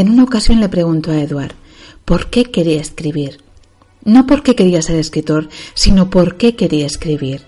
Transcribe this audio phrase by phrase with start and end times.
[0.00, 1.52] En una ocasión le preguntó a Edward
[2.06, 3.40] por qué quería escribir.
[4.02, 7.42] No por qué quería ser escritor, sino por qué quería escribir.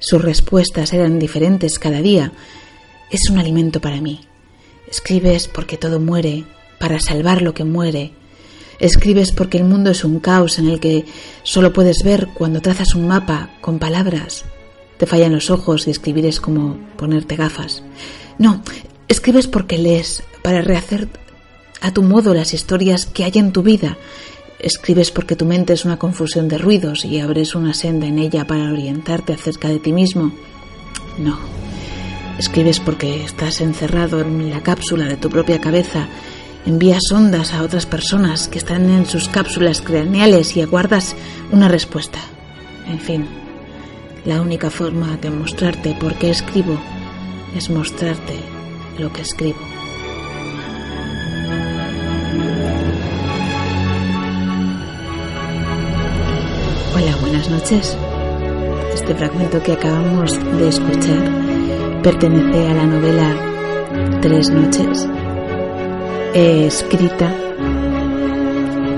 [0.00, 2.32] Sus respuestas eran diferentes cada día.
[3.12, 4.22] Es un alimento para mí.
[4.90, 6.46] Escribes porque todo muere,
[6.80, 8.10] para salvar lo que muere.
[8.80, 11.04] Escribes porque el mundo es un caos en el que
[11.44, 14.44] solo puedes ver cuando trazas un mapa con palabras.
[14.96, 17.84] Te fallan los ojos y escribir es como ponerte gafas.
[18.36, 18.64] No,
[19.06, 21.08] escribes porque lees, para rehacer
[21.80, 23.96] a tu modo las historias que hay en tu vida.
[24.58, 28.46] Escribes porque tu mente es una confusión de ruidos y abres una senda en ella
[28.46, 30.32] para orientarte acerca de ti mismo.
[31.18, 31.38] No.
[32.38, 36.08] Escribes porque estás encerrado en la cápsula de tu propia cabeza,
[36.66, 41.16] envías ondas a otras personas que están en sus cápsulas craneales y aguardas
[41.50, 42.18] una respuesta.
[42.88, 43.26] En fin,
[44.24, 46.78] la única forma de mostrarte por qué escribo
[47.56, 48.34] es mostrarte
[48.98, 49.77] lo que escribo.
[57.20, 57.96] Buenas noches.
[58.94, 63.34] Este fragmento que acabamos de escuchar pertenece a la novela
[64.20, 65.08] Tres noches,
[66.34, 67.32] escrita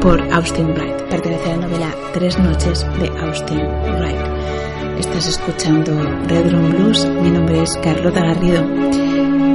[0.01, 0.97] por Austin Wright.
[1.11, 3.61] Pertenece a la novela Tres noches de Austin
[3.99, 4.99] Wright.
[4.99, 5.93] Estás escuchando
[6.29, 7.07] Red Room Blues.
[7.23, 8.65] Mi nombre es Carlota Garrido.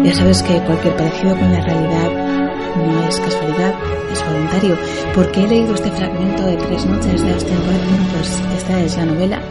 [0.04, 2.35] Ya sabes que cualquier parecido con la realidad
[2.76, 3.74] no es casualidad,
[4.12, 4.78] es voluntario.
[5.14, 8.12] porque he leído este fragmento de Tres noches de Austin Wright?
[8.12, 9.42] pues esta es la novela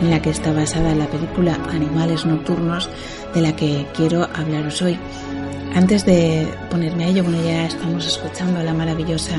[0.00, 2.90] en la que está basada la película Animales Nocturnos,
[3.34, 4.98] de la que quiero hablaros hoy.
[5.74, 9.36] Antes de ponerme a ello, bueno, ya estamos escuchando la maravillosa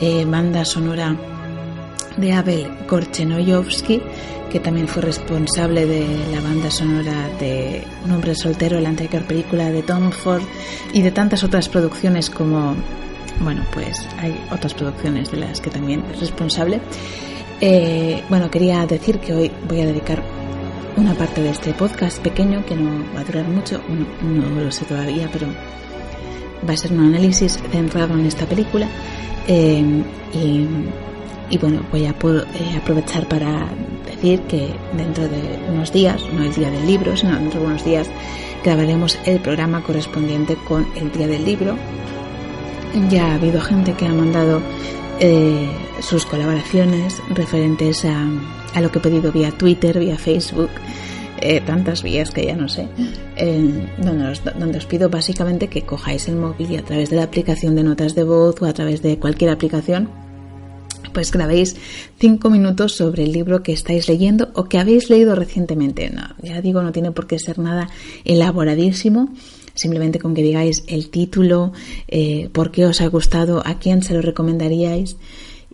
[0.00, 1.16] eh, banda sonora
[2.16, 4.00] de Abel Korchenoyovsky,
[4.50, 9.70] que también fue responsable de la banda sonora de Un hombre soltero, la anterior película
[9.70, 10.42] de Tom Ford
[10.92, 12.76] y de tantas otras producciones como,
[13.40, 16.80] bueno, pues hay otras producciones de las que también es responsable.
[17.60, 20.22] Eh, bueno, quería decir que hoy voy a dedicar
[20.96, 23.80] una parte de este podcast pequeño que no va a durar mucho,
[24.22, 25.48] no lo sé todavía, pero
[26.68, 28.86] va a ser un análisis centrado en esta película
[29.48, 29.82] eh,
[30.32, 30.66] y
[31.50, 33.68] y bueno, voy a eh, aprovechar para
[34.06, 37.84] decir que dentro de unos días, no el día del libro, sino dentro de unos
[37.84, 38.08] días,
[38.64, 41.76] grabaremos el programa correspondiente con el día del libro.
[43.10, 44.60] Ya ha habido gente que ha mandado
[45.20, 45.68] eh,
[46.00, 48.26] sus colaboraciones referentes a,
[48.74, 50.70] a, lo que he pedido vía Twitter, vía Facebook,
[51.40, 52.88] eh, tantas vías que ya no sé,
[53.98, 57.24] donde, os, donde os pido básicamente que cojáis el móvil y a través de la
[57.24, 60.23] aplicación de notas de voz o a través de cualquier aplicación
[61.14, 61.76] pues grabéis
[62.18, 66.10] cinco minutos sobre el libro que estáis leyendo o que habéis leído recientemente.
[66.10, 67.88] No, ya digo, no tiene por qué ser nada
[68.26, 69.32] elaboradísimo.
[69.74, 71.72] Simplemente con que digáis el título,
[72.06, 75.16] eh, por qué os ha gustado, a quién se lo recomendaríais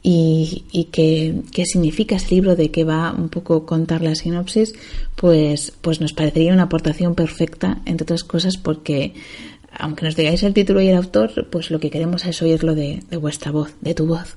[0.02, 4.74] y, qué, significa este libro, de qué va un poco contar la sinopsis,
[5.16, 9.12] pues, pues nos parecería una aportación perfecta, entre otras cosas, porque
[9.72, 13.02] aunque nos digáis el título y el autor, pues lo que queremos es oírlo de
[13.20, 14.34] vuestra voz, de tu voz.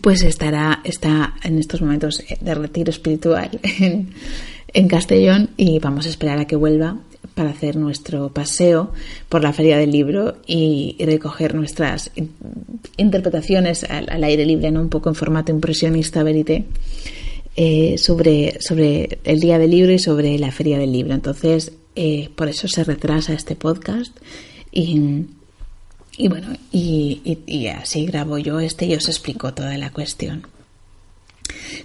[0.03, 4.09] pues estará, está en estos momentos de retiro espiritual en,
[4.73, 6.99] en Castellón y vamos a esperar a que vuelva
[7.35, 8.93] para hacer nuestro paseo
[9.29, 12.11] por la feria del libro y, recoger nuestras
[12.97, 14.81] interpretaciones al, aire libre, ¿no?
[14.81, 16.65] un poco en formato impresionista verité,
[17.57, 21.15] eh, sobre, sobre el día del libro y sobre la feria del libro.
[21.15, 24.17] Entonces, eh, por eso se retrasa este podcast
[24.73, 25.27] y,
[26.17, 30.47] y bueno, y, y así grabo yo este y os explico toda la cuestión.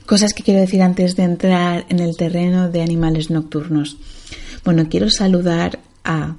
[0.06, 3.98] Cosas que quiero decir antes de entrar en el terreno de animales nocturnos.
[4.66, 6.36] Bueno, quiero saludar a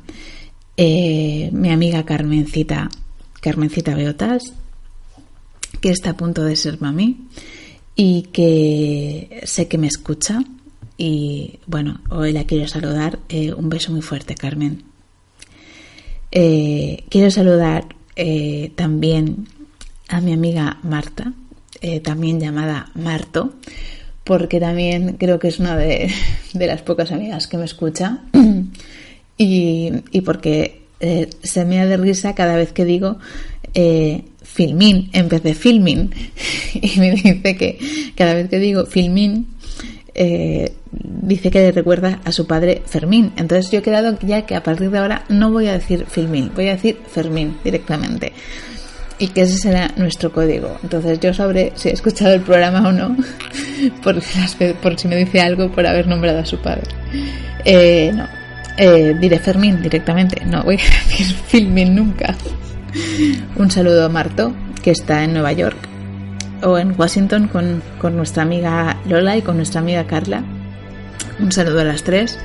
[0.77, 2.91] eh, mi amiga Carmencita,
[3.41, 4.53] Carmencita Beotas,
[5.81, 7.29] que está a punto de ser mami
[7.97, 10.45] y que sé que me escucha
[10.99, 13.19] y bueno, hoy la quiero saludar.
[13.31, 14.85] Eh, un beso muy fuerte, Carmen.
[16.31, 17.97] Eh, quiero saludar
[18.75, 19.49] también
[20.09, 21.33] a mi amiga Marta,
[22.03, 23.55] también llamada Marto,
[24.25, 26.13] porque también creo que es una de,
[26.55, 28.19] las pocas amigas que me escucha
[29.37, 30.83] y, y porque
[31.43, 33.19] se me da de risa cada vez que digo
[34.43, 36.11] filmín en vez de filming
[36.75, 37.79] y me dice que
[38.15, 39.47] cada vez que digo filmín
[40.15, 43.33] eh, dice que le recuerda a su padre Fermín.
[43.37, 46.51] Entonces yo he quedado ya que a partir de ahora no voy a decir Filmín,
[46.55, 48.33] voy a decir Fermín directamente.
[49.21, 50.77] Y que ese será nuestro código.
[50.83, 53.17] Entonces yo sabré si he escuchado el programa o no,
[54.03, 54.21] por,
[54.99, 56.89] si me dice algo por haber nombrado a su padre.
[57.65, 58.27] Eh, no,
[58.77, 60.79] eh, diré Fermín directamente, no voy a
[61.09, 62.35] decir Filmín nunca.
[63.57, 64.53] Un saludo a Marto,
[64.83, 65.77] que está en Nueva York
[66.63, 67.83] o en Washington con,
[68.17, 70.43] nuestra amiga Lola y con nuestra amiga Carla.
[71.39, 72.39] Un saludo a las tres.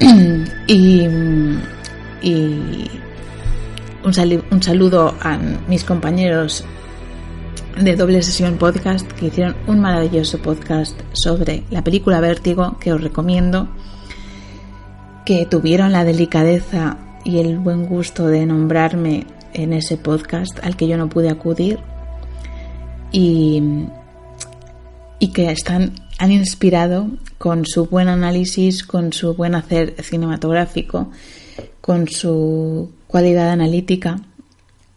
[0.66, 1.08] y,
[4.06, 5.36] un, saludo a
[5.66, 6.64] mis compañeros
[7.82, 13.00] de Doble Sesión Podcast que hicieron un maravilloso podcast sobre la película Vértigo que os
[13.00, 13.68] recomiendo,
[15.24, 20.86] que tuvieron la delicadeza y el buen gusto de nombrarme en ese podcast al que
[20.86, 21.80] yo no pude acudir
[23.10, 23.88] y,
[25.34, 27.08] que están, han inspirado
[27.38, 31.10] con su buen análisis, con su buen hacer cinematográfico,
[31.80, 34.20] con su cualidad analítica,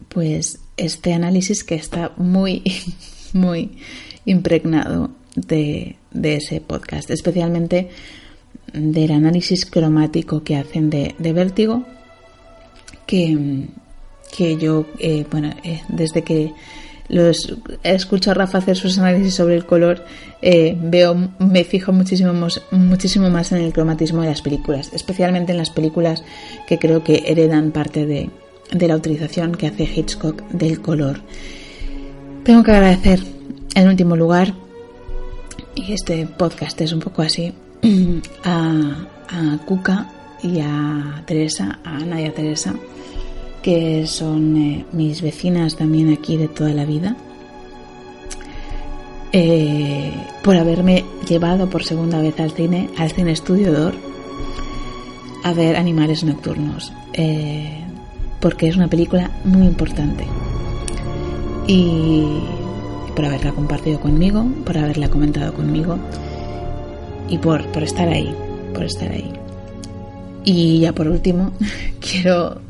[0.09, 2.63] pues este análisis que está muy,
[3.33, 3.71] muy
[4.25, 7.89] impregnado de, ese podcast, especialmente
[8.73, 11.85] del análisis cromático que hacen de, vértigo,
[13.05, 13.67] que,
[14.35, 16.53] que yo, eh, bueno, eh, desde que
[17.09, 20.05] los escucho a Rafa hacer sus análisis sobre el color,
[20.41, 25.51] eh, veo, me fijo muchísimo más, muchísimo más en el cromatismo de las películas, especialmente
[25.51, 26.23] en las películas
[26.67, 28.29] que creo que heredan parte de,
[28.71, 31.19] de la utilización que hace Hitchcock del color.
[32.43, 33.19] Tengo que agradecer
[33.75, 34.53] en último lugar,
[35.75, 37.53] y este podcast es un poco así,
[38.43, 40.11] a, a Cuca
[40.43, 42.75] y a Teresa, a Ana y a Teresa,
[43.69, 47.15] que son eh, mis vecinas también aquí de toda la vida,
[49.31, 50.11] eh,
[50.43, 53.93] por haberme llevado por segunda vez al cine, al cine Estudio Dor,
[55.43, 57.83] a ver Animales Nocturnos, eh,
[58.39, 60.25] porque es una película muy importante.
[61.67, 62.39] Y
[63.15, 65.99] por haberla compartido conmigo, por haberla comentado conmigo
[67.29, 68.33] y por, por estar ahí,
[68.73, 69.31] por estar ahí.
[70.43, 71.51] Y ya por último,
[71.99, 72.67] quiero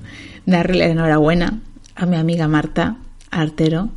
[0.49, 1.61] darle la enhorabuena
[1.95, 2.97] a mi amiga Marta
[3.31, 3.89] Artero,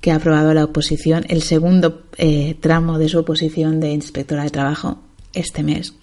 [0.00, 4.50] que ha aprobado la oposición, el segundo eh, tramo de su oposición de inspectora de
[4.50, 4.98] trabajo
[5.32, 5.94] este mes,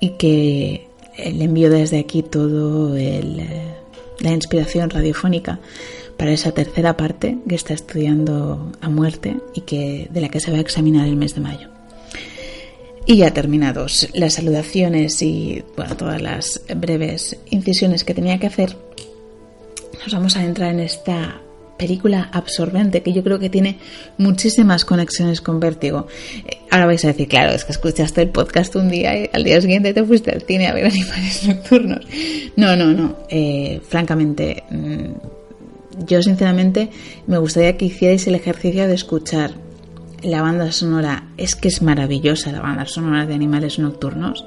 [0.00, 3.74] y que le envío desde aquí todo eh,
[4.20, 5.60] la inspiración radiofónica
[6.16, 10.50] para esa tercera parte que está estudiando a muerte y que de la que se
[10.50, 11.75] va a examinar el mes de mayo.
[13.08, 15.62] Y ya terminados las saludaciones y
[15.96, 18.76] todas las breves incisiones que tenía que hacer,
[20.02, 21.40] nos vamos a entrar en esta
[21.76, 23.78] película absorbente que yo creo que tiene
[24.18, 26.08] muchísimas conexiones con Vértigo.
[26.46, 29.44] Eh, ahora vais a decir, claro, es que escuchaste el podcast un día y al
[29.44, 32.06] día siguiente te fuiste al cine a ver animales nocturnos.
[32.56, 33.18] No, no, no.
[33.28, 36.90] Eh, francamente, mm, yo sinceramente
[37.28, 39.65] me gustaría que hicierais el ejercicio de escuchar
[40.26, 44.44] la banda sonora es que es maravillosa, la banda sonora de Animales Nocturnos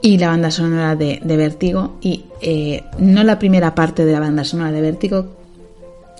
[0.00, 4.20] y la banda sonora de, de Vértigo y eh, no la primera parte de la
[4.20, 5.34] banda sonora de Vértigo,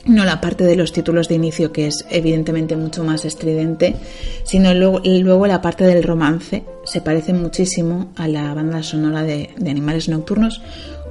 [0.07, 3.97] no la parte de los títulos de inicio que es evidentemente mucho más estridente,
[4.45, 9.51] sino luego, luego la parte del romance se parece muchísimo a la banda sonora de,
[9.61, 10.61] Animales Nocturnos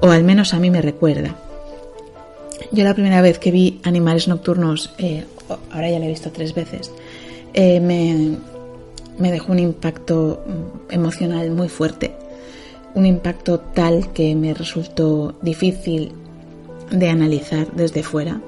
[0.01, 1.35] o al menos a mí me recuerda.
[2.71, 5.25] Yo la primera vez que vi Animales Nocturnos, eh,
[5.71, 6.91] ahora ya la he visto tres veces,
[7.53, 10.43] eh, me, dejó un impacto
[10.89, 12.13] emocional muy fuerte,
[12.95, 16.13] un impacto tal que me resultó difícil
[16.91, 18.41] de analizar desde fuera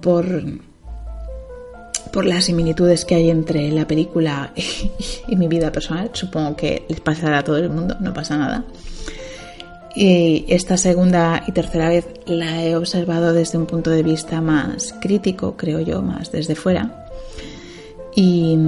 [0.00, 0.26] por,
[2.12, 4.52] por las similitudes que hay entre la película
[5.28, 6.10] y, mi vida personal.
[6.12, 8.64] Supongo que les pasará a todo el mundo, no pasa nada.
[9.94, 14.94] Y esta segunda y tercera vez la he observado desde un punto de vista más
[15.00, 17.09] crítico, creo yo, más desde fuera.
[18.14, 18.58] Y,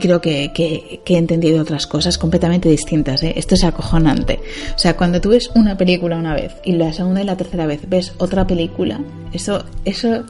[0.00, 3.22] creo que, he entendido otras cosas completamente distintas.
[3.22, 3.34] ¿eh?
[3.36, 4.40] Esto es acojonante.
[4.74, 7.66] O sea, cuando tú ves una película una vez y la segunda y la tercera
[7.66, 9.00] vez ves otra película,
[9.32, 10.24] eso, eso,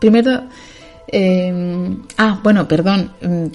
[0.00, 0.44] primero,
[1.08, 3.46] em, ah, bueno, perdón, mm,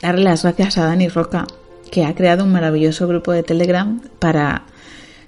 [0.00, 1.46] darle las gracias a Dani Roca,
[1.90, 4.64] que ha creado un maravilloso grupo de Telegram para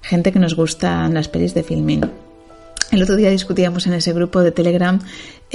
[0.01, 2.11] gente que nos gustan las pelis de filming.
[2.91, 5.01] El otro día discutíamos en ese grupo de Telegram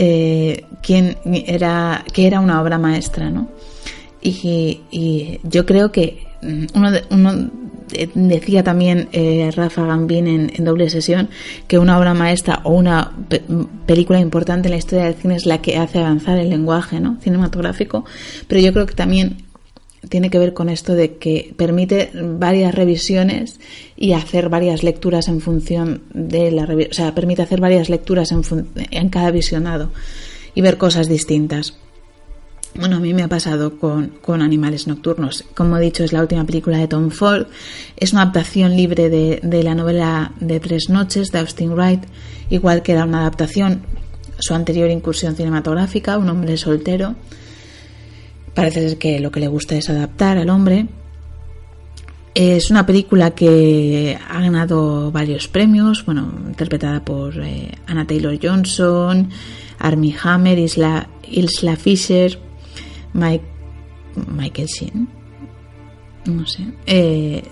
[0.02, 3.50] eh, quién era, qué era una obra maestra, ¿no?
[4.22, 7.50] Y, yo creo que mm, uno, uno
[8.16, 11.30] decía también eh, Rafa Gambín en, doble sesión
[11.68, 13.12] que una obra maestra o una
[13.86, 17.18] película importante en la historia del cine es la que hace avanzar el lenguaje ¿no?
[17.22, 18.06] cinematográfico,
[18.48, 19.49] pero yo creo que también
[20.08, 23.60] tiene que ver con esto de que permite varias revisiones
[23.98, 28.32] y hacer varias lecturas en función de la revisión, o sea, permite hacer varias lecturas
[28.32, 28.44] en,
[28.92, 29.92] en cada visionado
[30.56, 31.76] y ver cosas distintas.
[32.76, 35.44] Bueno, a mí me ha pasado con, Animales Nocturnos.
[35.56, 37.48] Como he dicho, es la última película de Tom Ford.
[37.98, 42.04] Es una adaptación libre de, la novela de Tres Noches de Austin Wright,
[42.50, 43.82] igual que era una adaptación
[44.38, 47.16] su anterior incursión cinematográfica, Un hombre soltero.
[48.60, 50.88] Parece ser que lo que le gusta es adaptar al hombre.
[52.36, 59.30] Es una película que ha ganado varios premios, bueno, interpretada por eh, Anna Taylor Johnson,
[59.80, 62.38] Armie Hammer, Isla, Isla Fisher,
[63.14, 63.46] Mike,
[64.28, 65.08] Michael Sheen,
[66.26, 67.44] no sé, eh,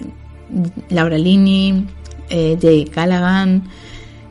[0.89, 1.85] Laura Lini,
[2.29, 3.63] eh, Jay Callaghan.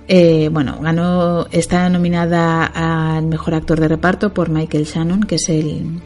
[0.08, 5.48] Eh, bueno, ganó, está nominada al mejor actor de reparto por Michael Shannon, que es
[5.48, 6.00] el,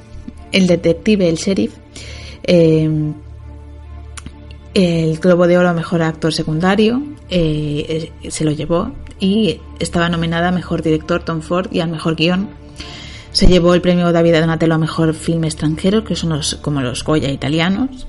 [0.52, 1.75] el detective, el sheriff.
[2.45, 3.14] el
[5.19, 10.83] Globo de Oro a mejor actor secundario se lo llevó y estaba nominada a mejor
[10.83, 12.61] director Tom Ford y al mejor guion
[13.33, 17.04] se llevó el premio David Donatello a Mejor Film Extranjero, que son los, como los
[17.04, 18.07] Goya italianos.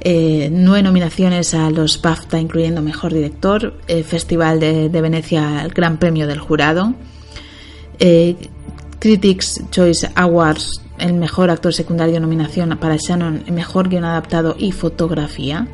[0.00, 5.98] Eh, nueve nominaciones a los BAFTA, incluyendo Mejor Director, eh, Festival de, Venecia, el Gran
[5.98, 6.94] Premio del Jurado,
[7.98, 8.36] eh,
[8.98, 15.66] Critics Choice Awards, el Mejor Actor Secundario, nominación para Shannon, Mejor Guión Adaptado y Fotografía.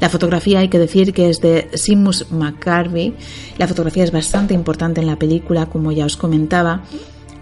[0.00, 3.14] La fotografía hay que decir que es de Simus McCarvey.
[3.58, 6.82] La fotografía es bastante importante en la película, como ya os comentaba.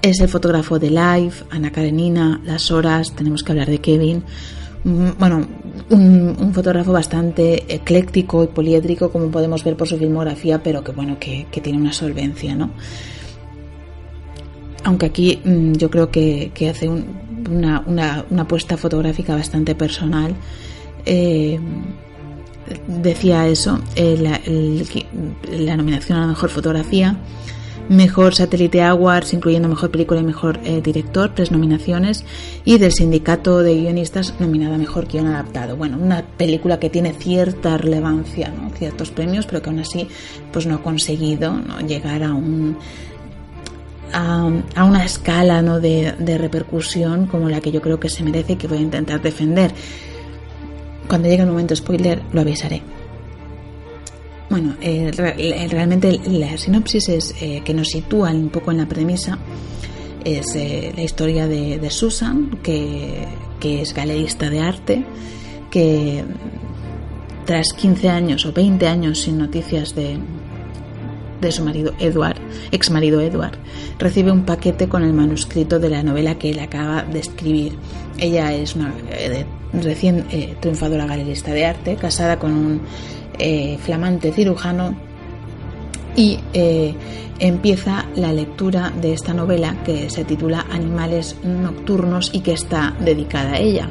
[0.02, 4.24] Es el fotógrafo de Live, Ana Karenina, Las Horas, tenemos que hablar de Kevin.
[4.84, 5.46] Mm, bueno,
[5.90, 11.18] un, fotógrafo bastante ecléctico y poliédrico, como podemos ver por su filmografía, pero que bueno,
[11.20, 12.70] que, tiene una solvencia, ¿no?
[14.84, 20.34] Aunque aquí mm, yo creo que, hace una, una, apuesta fotográfica bastante personal.
[21.04, 21.58] Eh,
[22.86, 24.40] decía eso, eh, la,
[25.50, 27.18] la nominación a la mejor fotografía
[27.88, 32.24] Mejor Satélite Awards, incluyendo Mejor Película y Mejor eh, Director, tres nominaciones,
[32.64, 35.76] y del Sindicato de Guionistas, nominada Mejor Guión Adaptado.
[35.76, 38.70] Bueno, una película que tiene cierta relevancia, ¿no?
[38.70, 40.08] ciertos premios, pero que aún así
[40.52, 42.78] pues no ha conseguido llegar a un
[44.12, 45.80] a, una escala ¿no?
[45.80, 48.82] de, de repercusión como la que yo creo que se merece y que voy a
[48.82, 49.72] intentar defender.
[51.08, 52.82] Cuando llegue el momento spoiler lo avisaré.
[54.52, 59.38] Bueno, realmente la sinopsis es eh, que nos sitúa un poco en la premisa.
[60.26, 63.26] Es eh, la historia de, Susan, que,
[63.62, 65.06] es galerista de arte,
[65.70, 66.22] que
[67.46, 70.18] tras 15 años o 20 años sin noticias de,
[71.42, 72.36] de su marido Edward,
[72.70, 73.58] ex marido Edward,
[73.98, 77.74] recibe un paquete con el manuscrito de la novela que él acaba de escribir.
[78.18, 78.94] Ella es una
[79.72, 80.24] recién
[80.60, 82.80] triunfadora galerista de arte, casada con un
[83.38, 84.94] eh, flamante cirujano
[86.14, 86.94] y eh,
[87.38, 93.54] empieza la lectura de esta novela que se titula Animales Nocturnos y que está dedicada
[93.54, 93.88] a ella.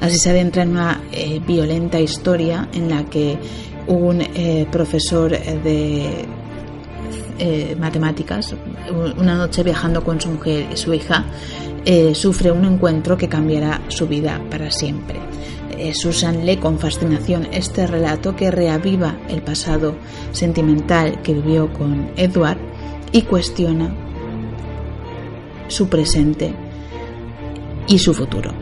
[0.00, 3.36] Así se adentra en una eh, violenta historia en la que
[3.88, 4.24] un
[4.70, 6.24] profesor de
[7.78, 8.54] matemáticas,
[9.16, 11.24] una noche viajando con su mujer y su hija,
[12.14, 15.18] sufre un encuentro que cambiará su vida para siempre.
[15.82, 19.96] Eh, Susan lee con fascinación este relato que reaviva el pasado
[20.30, 22.58] sentimental que vivió con Edward
[23.10, 23.92] y cuestiona
[25.66, 26.54] su presente
[27.88, 28.52] y su futuro.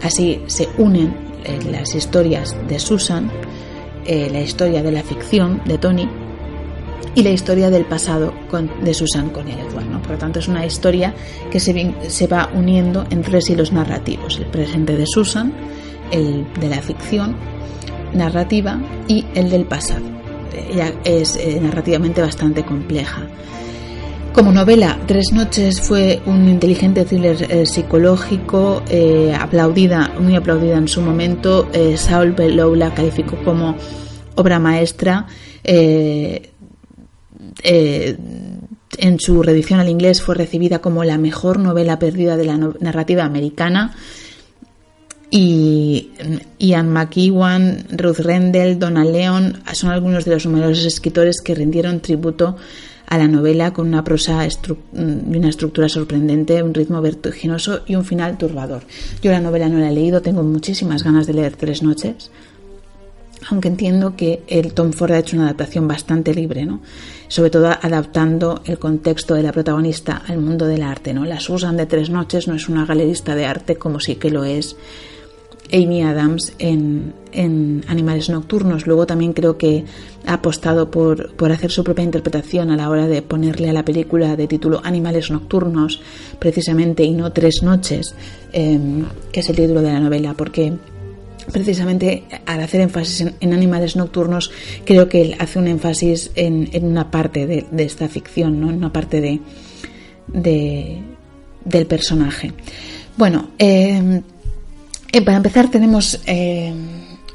[0.00, 1.12] Así se unen
[1.44, 3.32] eh, las historias de Susan,
[4.04, 6.08] eh, la historia de la ficción de Tony
[7.14, 8.32] y la historia del pasado
[8.82, 10.00] de Susan con Edward.
[10.02, 11.14] Por lo tanto, es una historia
[11.50, 14.38] que se, se va uniendo en tres hilos narrativos.
[14.38, 15.52] El presente de Susan,
[16.10, 17.36] el de la ficción
[18.14, 20.04] narrativa y el del pasado.
[20.70, 23.26] Ella es eh, narrativamente bastante compleja.
[24.32, 30.86] Como novela, Tres Noches fue un inteligente thriller eh, psicológico, eh, aplaudida, muy aplaudida en
[30.86, 31.68] su momento.
[31.96, 33.74] Saul Bellow la calificó como
[34.36, 35.26] obra maestra.
[37.62, 43.24] En su reedición al inglés fue recibida como la mejor novela perdida de la narrativa
[43.24, 43.94] americana
[45.30, 46.10] y
[46.58, 52.56] Ian McEwan, Ruth Rendell, Donna Leon son algunos de los numerosos escritores que rindieron tributo
[53.06, 54.50] a la novela con una prosa y
[54.92, 58.82] una estructura sorprendente, un ritmo vertiginoso y un final turbador.
[59.22, 62.30] Yo la novela no la he leído, tengo muchísimas ganas de leer Tres Noches,
[63.48, 66.80] aunque entiendo que el Tom Ford ha hecho una adaptación bastante libre, ¿no?
[67.28, 71.14] sobre todo adaptando el contexto de la protagonista al mundo del arte.
[71.14, 71.24] ¿no?
[71.24, 74.44] La Susan de Tres Noches no es una galerista de arte como sí que lo
[74.44, 74.76] es
[75.72, 77.14] Amy Adams en,
[77.86, 78.88] Animales Nocturnos.
[78.88, 79.84] Luego también creo que
[80.26, 84.34] ha apostado por, hacer su propia interpretación a la hora de ponerle a la película
[84.36, 86.00] de título Animales Nocturnos,
[86.40, 88.14] precisamente, y no Tres Noches,
[88.52, 90.72] em, que es el título de la novela, porque
[91.50, 94.50] precisamente al hacer énfasis en, animales nocturnos,
[94.84, 98.70] creo que él hace un énfasis en, una parte de, esta ficción, ¿no?
[98.70, 101.00] en una parte de,
[101.64, 102.52] del personaje.
[103.16, 104.22] Bueno, em,
[105.12, 106.72] eh, para empezar tenemos eh,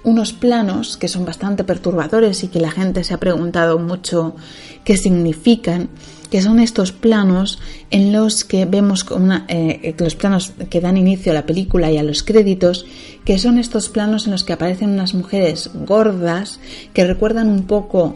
[0.03, 4.36] unos planos que son bastante perturbadores y que la gente se ha preguntado mucho
[4.84, 5.89] qué significan,
[6.27, 7.60] que son estos planos
[7.91, 9.05] en los que vemos
[9.48, 12.86] eh, los planos que dan inicio a la película y a los créditos,
[13.24, 16.60] que son estos planos en los que aparecen unas mujeres gordas
[16.94, 18.15] que recuerdan un poco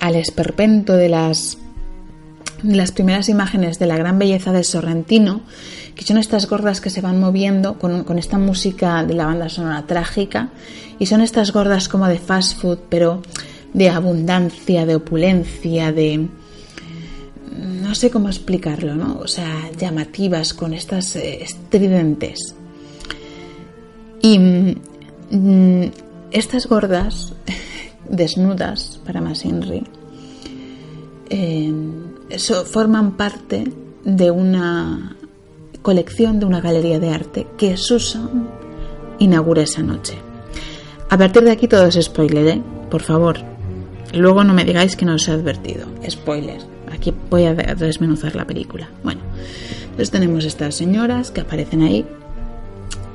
[0.00, 1.58] al esperpento de las,
[2.62, 5.42] de las primeras imágenes de la gran belleza de Sorrentino,
[5.94, 9.86] que son estas gordas que se van moviendo con, esta música de la banda sonora
[9.86, 10.48] trágica
[10.98, 13.22] y son estas gordas como de fast food, pero
[13.72, 16.28] de abundancia, de opulencia, de...
[17.82, 19.18] no sé cómo explicarlo, ¿no?
[19.18, 22.54] O sea, llamativas, con estas eh, estridentes.
[24.20, 25.90] Y mm,
[26.30, 27.32] estas gordas,
[28.08, 29.44] desnudas para más
[31.30, 31.72] eh,
[32.70, 33.72] forman parte
[34.04, 35.16] de una
[35.80, 38.48] colección de una galería de arte que Susan
[39.18, 40.14] inaugura esa noche.
[41.10, 42.62] A partir de aquí todo es spoiler, ¿eh?
[42.90, 43.51] Por favor.
[44.12, 45.86] Luego no me digáis que no os he advertido.
[46.08, 46.60] Spoiler.
[46.92, 48.88] Aquí voy a desmenuzar la película.
[49.02, 49.22] Bueno,
[49.84, 52.06] entonces tenemos estas señoras que aparecen ahí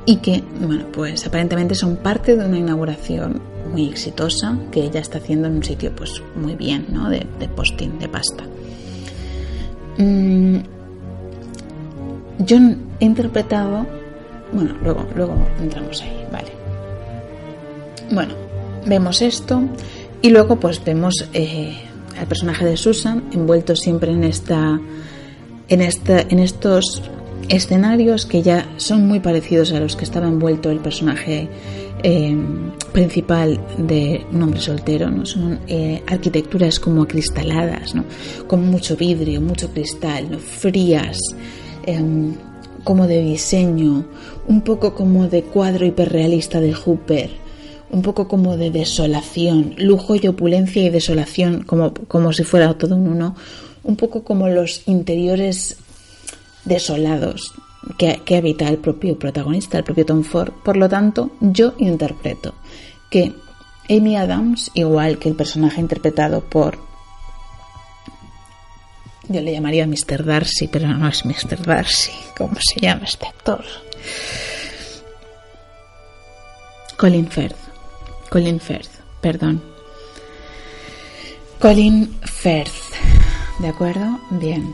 [0.05, 5.17] y que, bueno, pues aparentemente son parte de una inauguración muy exitosa que ella está
[5.17, 7.09] haciendo en un sitio, pues muy bien, ¿no?
[7.09, 8.43] De, posting, de pasta.
[9.97, 10.57] Mm,
[12.39, 12.57] yo
[12.99, 13.85] he interpretado,
[14.53, 16.51] bueno, luego, luego entramos ahí, vale.
[18.11, 18.33] Bueno,
[18.85, 19.61] vemos esto
[20.21, 21.77] y luego pues vemos eh,
[22.19, 24.79] al personaje de Susan envuelto siempre en esta,
[25.69, 27.03] en esta, en estos
[27.49, 31.47] escenarios que ya son muy parecidos a los que estaba envuelto el personaje
[32.03, 32.37] eh,
[32.91, 35.25] principal de un hombre soltero, ¿no?
[35.25, 38.03] Son eh, arquitecturas como acristaladas, ¿no?
[38.47, 40.37] Con mucho vidrio, mucho cristal.
[40.39, 41.17] Frías,
[41.87, 42.35] Em,
[42.83, 44.03] como de diseño,
[44.45, 47.29] un poco como de cuadro hiperrealista de Hooper,
[47.89, 52.95] un poco como de desolación, lujo y opulencia y desolación, como, como si fuera todo
[52.95, 53.35] un uno,
[53.83, 55.77] un poco como los interiores
[56.65, 57.53] desolados
[57.97, 60.51] que, que habita el propio protagonista, el propio Tom Ford.
[60.63, 62.53] Por lo tanto, yo interpreto
[63.09, 63.33] que
[63.89, 66.87] Amy Adams, igual que el personaje interpretado por
[69.29, 70.23] yo le llamaría Mr.
[70.23, 71.61] Darcy, pero no es Mr.
[71.65, 72.13] Darcy.
[72.37, 73.63] ¿Cómo se llama este actor?
[76.97, 77.66] Colin Firth.
[78.29, 79.61] Colin Firth, perdón.
[81.59, 82.93] Colin Firth.
[83.59, 84.19] ¿De acuerdo?
[84.31, 84.73] Bien.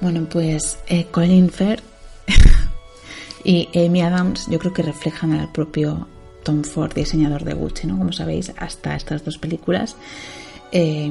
[0.00, 1.82] Bueno, pues eh, Colin Firth
[3.44, 6.08] y Amy Adams yo creo que reflejan al propio
[6.44, 7.98] Tom Ford, diseñador de Gucci, ¿no?
[7.98, 9.96] Como sabéis, hasta estas dos películas
[10.70, 11.10] eh,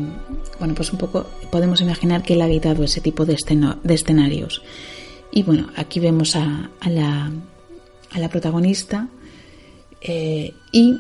[0.60, 3.38] bueno, pues un poco podemos imaginar que él ha habitado ese tipo de,
[3.88, 4.62] escenarios.
[5.32, 7.32] Y bueno, aquí vemos a, la,
[8.30, 9.08] protagonista
[10.02, 10.98] eh, y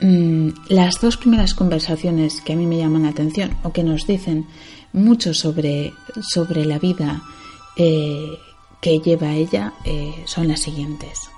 [0.00, 4.06] mm, las dos primeras conversaciones que a mí me llaman la atención o que nos
[4.06, 4.46] dicen
[4.92, 7.22] mucho sobre, sobre la vida
[7.76, 8.38] eh,
[8.80, 9.72] que lleva ella
[10.26, 11.30] son las siguientes.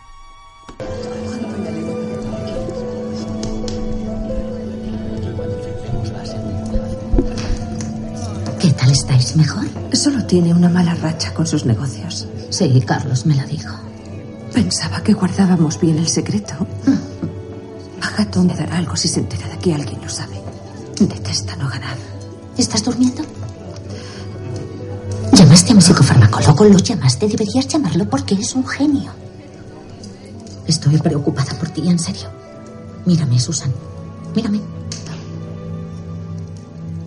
[8.97, 9.67] ¿Estáis mejor?
[9.93, 12.27] Solo tiene una mala racha con sus negocios.
[12.49, 13.77] Sí, Carlos me lo dijo.
[14.55, 16.55] Pensaba que guardábamos bien el secreto.
[18.03, 20.41] A me dará algo si se entera de que alguien lo sabe.
[21.01, 21.97] Detesta no ganar.
[22.57, 23.23] ¿Estás durmiendo?
[25.33, 27.29] Llamaste a mi psicofarmacólogo, lo llamaste.
[27.29, 29.13] Deberías llamarlo porque es un genio.
[30.67, 32.29] Estoy preocupada por ti, en serio.
[33.05, 33.73] Mírame, Susan.
[34.35, 34.61] Mírame.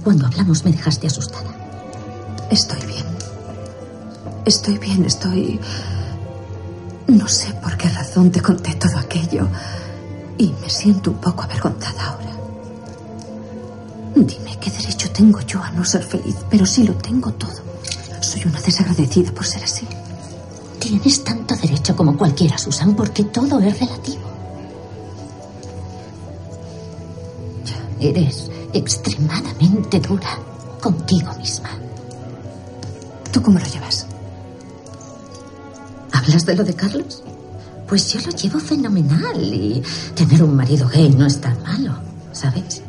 [0.04, 1.52] Cuando hablamos me dejaste asustada.
[2.50, 3.06] Estoy bien.
[4.46, 5.60] Estoy bien, estoy...
[7.08, 9.48] No sé por qué razón te conté todo aquello
[10.40, 12.32] y me siento un poco avergonzada ahora.
[14.16, 17.60] Dime qué derecho tengo yo a no ser feliz, pero sí lo tengo todo.
[18.22, 19.86] Soy una desagradecida por ser así.
[20.80, 24.24] Tienes tanto derecho como cualquiera, Susan, porque todo es relativo.
[27.66, 28.08] Ya.
[28.08, 30.40] Eres extremadamente dura
[30.82, 31.70] contigo misma.
[33.32, 34.08] ¿Tú cómo lo llevas?
[36.14, 37.24] ¿Hablas de lo de Carlos?
[37.90, 39.82] Pues yo lo llevo fenomenal y
[40.14, 41.98] tener un marido gay no es tan malo,
[42.32, 42.84] ¿sabes?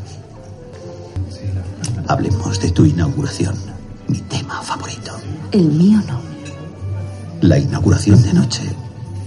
[2.06, 3.54] Hablemos de tu inauguración,
[4.08, 5.12] mi tema favorito.
[5.52, 6.20] El mío no.
[7.40, 8.62] La inauguración de noche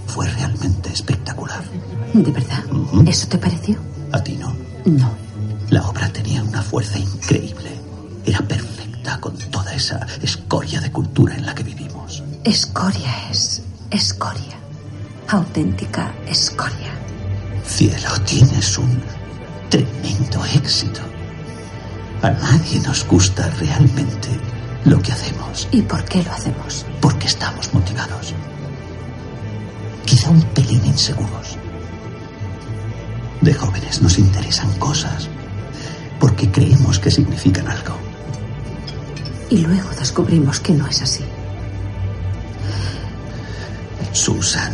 [0.06, 1.64] fue realmente espectacular.
[2.12, 2.62] ¿De verdad?
[3.06, 3.76] ¿Eso te pareció?
[4.12, 4.54] A ti no.
[4.84, 5.10] No.
[5.70, 7.70] La obra tenía una fuerza increíble.
[8.24, 12.22] Era perfecta con toda esa escoria de cultura en la que vivimos.
[12.44, 13.60] Escoria es
[13.90, 14.63] escoria.
[15.28, 16.92] Auténtica escoria.
[17.66, 19.02] Cielo, tienes un
[19.70, 21.00] tremendo éxito.
[22.22, 24.28] A nadie nos gusta realmente
[24.84, 25.66] lo que hacemos.
[25.72, 26.84] ¿Y por qué lo hacemos?
[27.00, 28.34] Porque estamos motivados.
[30.04, 31.56] Quizá un pelín inseguros.
[33.40, 35.28] De jóvenes nos interesan cosas
[36.20, 37.96] porque creemos que significan algo.
[39.48, 41.24] Y luego descubrimos que no es así.
[44.12, 44.72] Susan,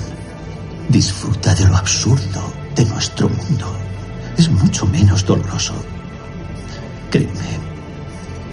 [0.90, 3.72] disfruta de lo absurdo de nuestro mundo.
[4.36, 5.74] Es mucho menos doloroso.
[7.10, 7.58] Créeme,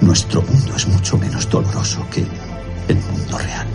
[0.02, 3.68] nuestro mundo es mucho menos doloroso que el mundo real.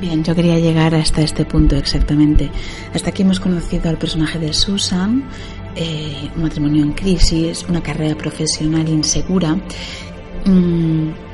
[0.00, 2.50] Bien, yo quería llegar hasta este punto exactamente.
[2.94, 5.24] Hasta aquí hemos conocido al personaje de Susan,
[5.74, 9.56] eh, un matrimonio en crisis, una carrera profesional insegura.
[10.44, 11.25] Mm,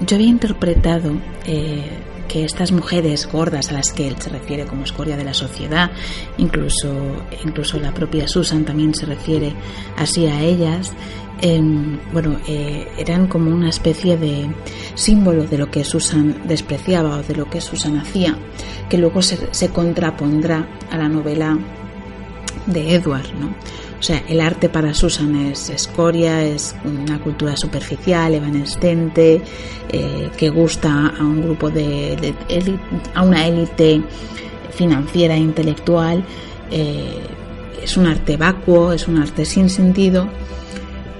[0.00, 1.12] yo había interpretado
[1.46, 1.84] eh,
[2.28, 5.90] que estas mujeres gordas a las que él se refiere como escoria de la sociedad,
[6.38, 9.54] incluso, incluso la propia Susan también se refiere
[9.96, 10.92] así a ellas,
[11.40, 14.48] em, bueno, eh, eran como una especie de
[14.94, 18.36] símbolo de lo que Susan despreciaba o de lo que Susan hacía,
[18.88, 21.58] que luego se, se contrapondrá a la novela
[22.66, 23.54] de Edward, ¿no?
[23.98, 29.40] O sea, el arte para Susan es escoria, es una cultura superficial, evanescente,
[29.90, 32.34] eh, que gusta a un grupo de,
[33.14, 34.02] a una élite
[34.70, 36.22] financiera e intelectual.
[36.70, 37.22] Eh,
[37.82, 40.28] es un arte vacuo, es un arte sin sentido,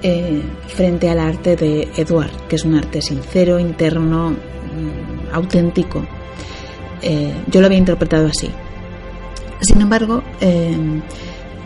[0.03, 6.05] eh, frente al arte de Edward, que es un arte sincero, interno, mm, auténtico.
[7.49, 8.49] Yo lo había interpretado así.
[9.61, 10.23] Sin embargo,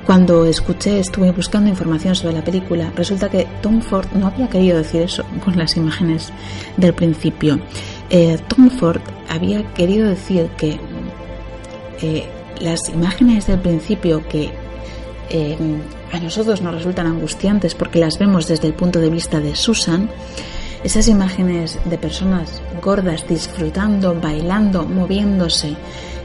[0.06, 4.78] cuando escuché, estuve buscando información sobre la película, resulta que Tom Ford no había querido
[4.78, 6.34] decir eso con las imágenes
[6.78, 7.60] del principio.
[8.10, 10.80] Eh, Tom Ford había querido decir que
[12.02, 12.28] eh,
[12.60, 14.50] las imágenes del principio que
[15.30, 15.58] eh,
[16.12, 20.10] a nosotros nos resultan angustiantes porque las vemos desde el punto de vista de Susan,
[20.84, 25.76] esas imágenes de personas gordas disfrutando, bailando, moviéndose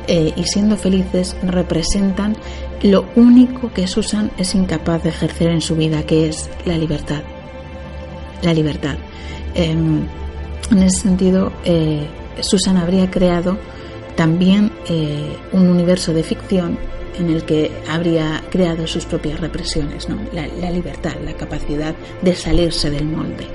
[0.08, 2.36] y siendo felices representan
[2.82, 7.22] lo único que Susan es incapaz de ejercer en su vida, que es la libertad.
[8.42, 8.96] La libertad.
[9.54, 9.70] Eh,
[10.70, 12.06] en ese sentido, eh,
[12.40, 13.58] Susan habría creado
[14.16, 16.78] también eh, un universo de ficción
[17.18, 20.18] en el que habría creado sus propias represiones, ¿no?
[20.32, 23.46] la, la libertad, la capacidad de salirse del molde.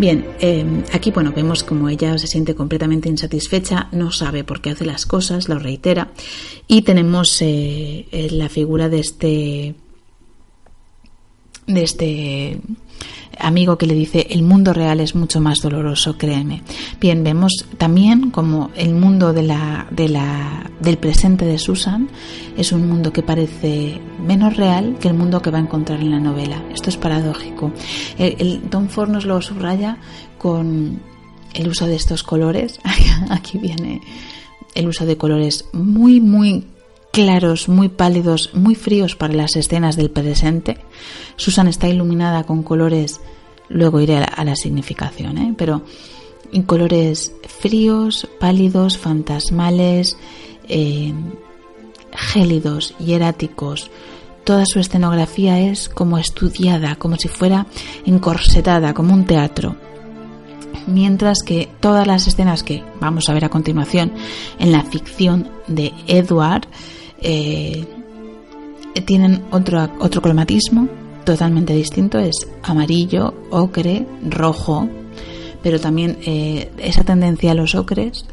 [0.00, 4.70] Bien, eh, aquí bueno vemos como ella se siente completamente insatisfecha, no sabe por qué
[4.70, 6.08] hace las cosas, lo reitera.
[6.66, 9.74] Y tenemos eh, eh, la figura de este
[11.66, 12.60] de este
[13.40, 16.62] amigo que le dice el mundo real es mucho más doloroso, créeme.
[17.00, 22.08] Bien, vemos también como el mundo de la, de la, del presente de Susan
[22.56, 26.10] es un mundo que parece menos real que el mundo que va a encontrar en
[26.10, 26.62] la novela.
[26.72, 27.72] Esto es paradójico.
[28.18, 29.98] El, Tom Ford nos lo subraya
[30.38, 31.00] con
[31.54, 32.80] el uso de estos colores.
[33.30, 34.00] Aquí viene
[34.74, 36.64] el uso de colores muy, muy
[37.12, 40.78] claros, muy pálidos, muy fríos para las escenas del presente.
[41.36, 43.20] Susan está iluminada con colores,
[43.68, 45.54] luego iré a la, significación, ¿eh?
[45.56, 45.82] pero
[46.52, 50.16] en colores fríos, pálidos, fantasmales,
[50.68, 51.12] eh,
[52.12, 53.90] gélidos, hieráticos.
[54.44, 57.66] Toda su escenografía es como estudiada, como si fuera
[58.04, 59.76] encorsetada, como un teatro.
[60.86, 64.12] Mientras que todas las escenas que vamos a ver a continuación
[64.58, 66.66] en la ficción de Edward,
[67.22, 67.84] eh,
[69.06, 70.88] tienen otro, otro cromatismo
[71.24, 74.88] totalmente distinto, es amarillo, ocre, rojo,
[75.62, 78.24] pero también eh, esa tendencia a los ocres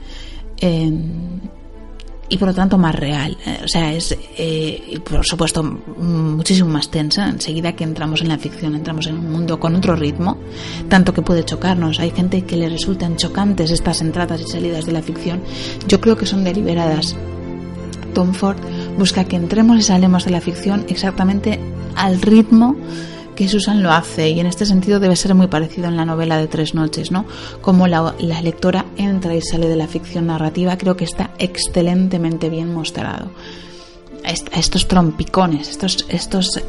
[2.30, 3.38] y por lo tanto más real.
[3.46, 7.28] Eh, o sea, es, eh, por supuesto, muchísimo más tensa.
[7.30, 10.38] Enseguida que entramos en la ficción, entramos en un mundo con otro ritmo,
[10.90, 12.00] tanto que puede chocarnos.
[12.00, 15.42] Hay gente que le resultan chocantes estas entradas y salidas de la ficción.
[15.88, 17.16] Yo creo que son deliberadas.
[18.18, 18.58] Tom Ford
[18.98, 21.60] busca que entremos y salemos de la ficción exactamente
[21.96, 22.76] al ritmo
[23.36, 24.32] que Susan lo hace.
[24.32, 27.26] Y en este sentido debe ser muy parecido en la novela de Tres Noches, ¿no?
[27.62, 32.74] Como la, lectora entra y sale de la ficción narrativa, creo que está excelentemente bien
[32.74, 33.30] mostrado
[34.24, 36.62] estos trompicones, estos, estos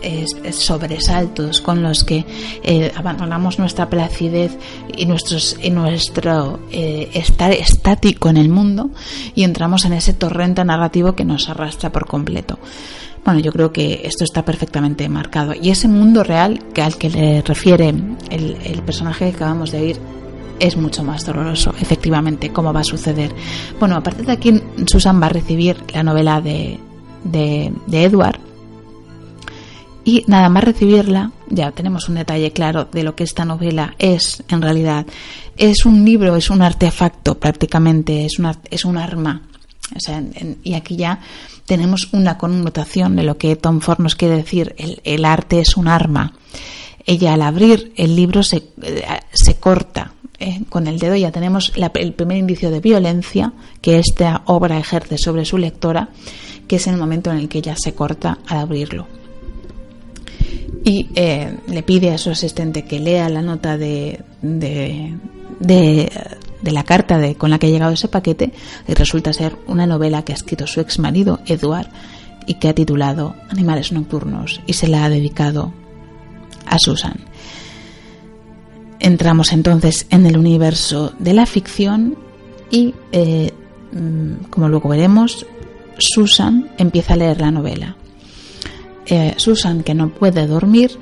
[0.52, 2.24] sobresaltos con los que
[2.62, 4.56] eh, abandonamos nuestra placidez
[4.96, 8.90] y, nuestros, y nuestro eh, estar estático en el mundo
[9.34, 12.58] y entramos en ese torrente narrativo que nos arrastra por completo.
[13.24, 15.52] Bueno, yo creo que esto está perfectamente marcado.
[15.52, 20.00] Y ese mundo real que al que le refiere el, personaje que acabamos de oír
[20.60, 23.32] es mucho más doloroso, efectivamente, cómo va a suceder.
[23.78, 26.80] Bueno, a partir de aquí, Susan va a recibir la novela de,
[27.24, 28.40] de, Edward.
[30.04, 34.42] Y nada más recibirla, ya tenemos un detalle claro de lo que esta novela es
[34.48, 35.06] en realidad.
[35.56, 39.42] Es un libro, es un artefacto prácticamente, es, una, es un arma.
[40.62, 41.20] Y aquí ya
[41.66, 45.88] tenemos una connotación de lo que Tom Ford nos quiere decir, el, arte es un
[45.88, 46.32] arma.
[47.04, 51.72] Ella al abrir el libro se, eh, se corta eh, con el dedo, ya tenemos
[51.74, 56.10] el primer indicio de violencia que esta obra ejerce sobre su lectora,
[56.68, 59.08] que es el momento en el que ella se corta al abrirlo.
[60.84, 66.10] Y eh, le pide a su asistente que lea la nota de, de,
[66.62, 68.52] la carta de, con la que ha llegado ese paquete
[68.86, 71.88] y resulta ser una novela que ha escrito su ex marido, Edward,
[72.46, 75.72] y que ha titulado Animales Nocturnos y se la ha dedicado
[76.66, 77.16] a Susan.
[79.00, 82.16] Entramos entonces en el universo de la ficción
[82.70, 83.52] y, eh,
[83.92, 85.46] mm, como luego veremos,
[85.98, 87.96] Susan empieza a leer la novela.
[89.06, 90.98] Eh, Susan, que no puede dormir,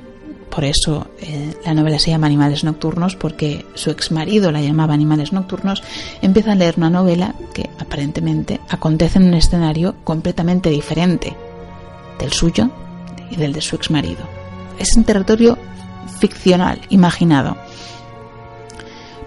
[0.49, 4.93] por eso eh, la novela se llama Animales Nocturnos, porque su ex marido la llamaba
[4.93, 5.83] Animales Nocturnos,
[6.21, 11.35] empieza a leer una novela que aparentemente acontece en un escenario completamente diferente
[12.17, 12.69] del suyo
[13.29, 14.27] y del de su ex marido.
[14.79, 15.57] Es un territorio
[16.19, 17.57] ficcional, imaginado.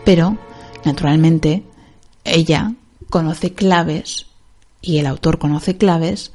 [0.04, 0.36] Pero,
[0.84, 1.62] naturalmente,
[2.24, 2.72] ella
[3.08, 4.26] conoce claves,
[4.82, 6.32] y el autor conoce claves,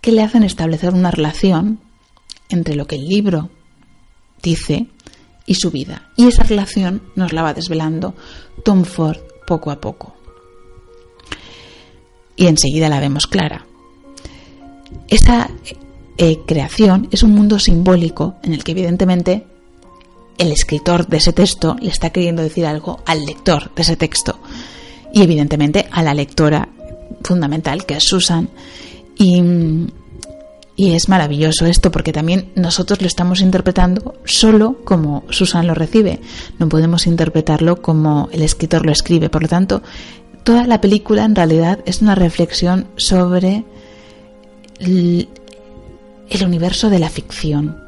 [0.00, 1.80] que le hacen establecer una relación
[2.48, 3.50] entre lo que el libro
[4.42, 4.86] dice
[5.46, 6.10] y su vida.
[6.16, 8.14] Y esa relación nos la va desvelando
[8.64, 10.14] Tom Ford poco a poco.
[12.36, 13.66] Y enseguida la vemos clara.
[15.08, 15.50] Esa
[16.18, 19.46] eh, creación es un mundo simbólico en el que evidentemente
[20.38, 24.38] el escritor de ese texto le está queriendo decir algo al lector de ese texto
[25.12, 26.68] y evidentemente a la lectora
[27.22, 28.48] fundamental que es Susan
[29.16, 29.40] y
[30.78, 36.20] y es maravilloso esto porque también nosotros lo estamos interpretando solo como Susan lo recibe.
[36.58, 39.30] No podemos interpretarlo como el escritor lo escribe.
[39.30, 39.82] Por lo tanto,
[40.44, 43.64] toda la película en realidad es una reflexión sobre
[44.78, 45.28] el,
[46.44, 47.78] universo de la ficción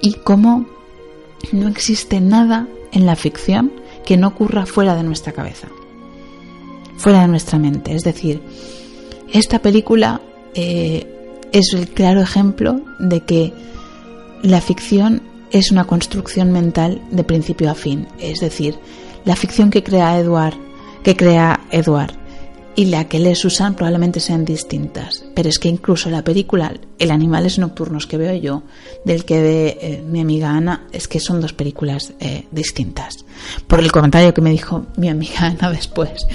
[0.00, 0.66] y cómo
[1.50, 3.72] no existe nada en la ficción
[4.06, 5.66] que no ocurra fuera de nuestra cabeza,
[6.96, 7.94] fuera de nuestra mente.
[7.94, 8.40] Es decir,
[9.32, 10.20] esta película
[10.54, 11.06] eh,
[11.52, 13.52] es el claro ejemplo de que
[14.42, 18.06] la ficción es una construcción mental de principio a fin.
[18.18, 18.76] Es decir,
[19.24, 20.54] la ficción que crea Edward,
[21.02, 22.23] que crea Edward
[22.76, 25.24] y la que lee Susan probablemente sean distintas.
[25.34, 28.62] Pero es que incluso la película El Animales Nocturnos que veo yo,
[29.04, 33.24] del que ve eh, mi amiga Ana, es que son dos películas eh, distintas.
[33.66, 36.26] Por el comentario que me dijo mi amiga Ana después.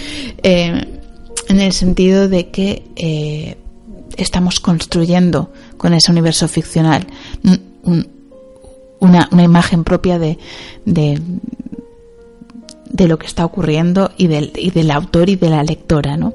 [0.43, 1.02] Eh,
[1.47, 3.58] en el sentido de que
[4.15, 7.08] estamos construyendo con ese universo ficcional
[8.99, 10.38] una, imagen propia de,
[10.86, 11.19] de,
[12.97, 16.34] lo que está ocurriendo y del, y del autor y de la lectora, ¿no?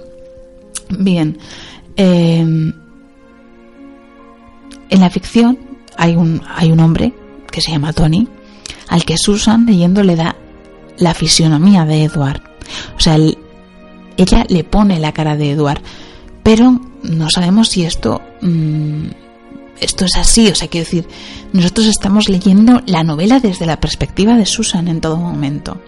[0.90, 1.38] Bien,
[1.96, 2.72] em,
[4.90, 5.58] en la ficción
[5.96, 7.12] hay un, hay un hombre
[7.50, 8.28] que se llama Tony,
[8.88, 10.36] al que Susan leyendo le da
[10.98, 12.42] la fisionomía de Edward.
[12.96, 13.16] O sea,
[14.16, 15.82] ella le pone la cara de Edward,
[16.42, 19.06] pero no sabemos si esto, mm,
[19.80, 20.48] esto es así.
[20.48, 21.08] O sea, quiero decir,
[21.52, 25.80] nosotros estamos leyendo la novela desde la perspectiva de Susan en todo momento.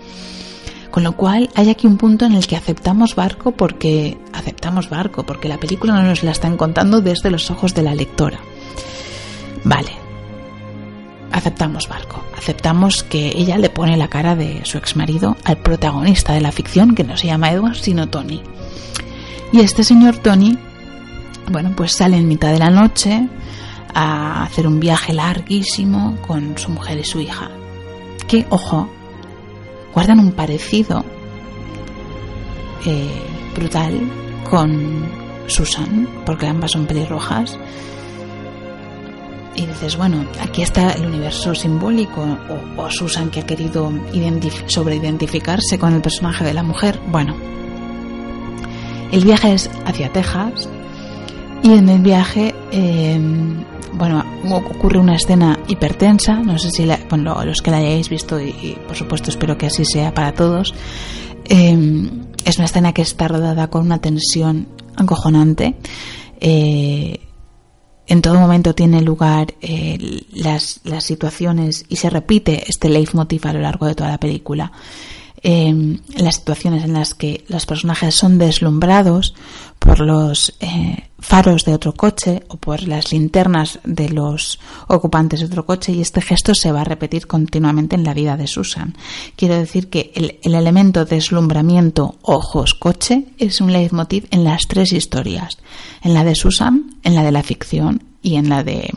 [0.97, 5.27] Con lo cual hay aquí un punto en el que aceptamos barco porque aceptamos barco,
[5.27, 8.41] porque la película no nos la están contando desde los ojos de la lectora.
[9.63, 9.91] Vale.
[11.33, 16.41] aceptamos barco, aceptamos que ella le pone la cara de su exmarido al protagonista de
[16.41, 18.41] la ficción, que no se llama Edward, sino Tony.
[19.53, 20.57] Y este señor Tony,
[21.53, 23.29] bueno, pues sale en mitad de la noche
[23.93, 27.51] a hacer un viaje larguísimo con su mujer y su hija.
[28.27, 28.89] Que, ojo,
[29.97, 31.03] guardan un parecido
[32.85, 33.23] eh,
[33.55, 33.99] brutal
[34.51, 35.07] con
[35.47, 37.59] Susan, porque ambas son pelirrojas.
[39.55, 42.27] Y dices, bueno, aquí está el universo simbólico,
[42.77, 43.91] o, Susan que ha querido
[44.67, 47.01] sobreidentificarse con el personaje de la mujer.
[47.11, 47.35] Bueno,
[49.13, 50.69] el viaje es hacia Texas
[51.63, 53.65] y en el viaje, em,
[53.97, 56.35] bueno, ocurre una escena hipertensa.
[56.41, 59.85] No sé si bueno, los que la hayáis visto y, por supuesto espero que así
[59.85, 60.75] sea para todos.
[61.45, 65.77] Em, es una escena que está rodada con una tensión acojonante.
[66.41, 67.21] Eh,
[68.09, 73.61] en todo momento tiene lugar eh, las, situaciones y se repite este leitmotiv a lo
[73.61, 74.73] largo de toda la película.
[75.43, 79.35] Eh, las situaciones en las que los personajes son deslumbrados
[79.79, 85.47] por los eh, faros de otro coche o por las linternas de los ocupantes de
[85.47, 88.95] otro coche y este gesto se va a repetir continuamente en la vida de Susan.
[89.35, 95.59] Quiero decir que el, el elemento deslumbramiento ojos-coche es un leitmotiv en las tres historias,
[96.03, 98.95] en la de Susan, en la de la ficción y en la de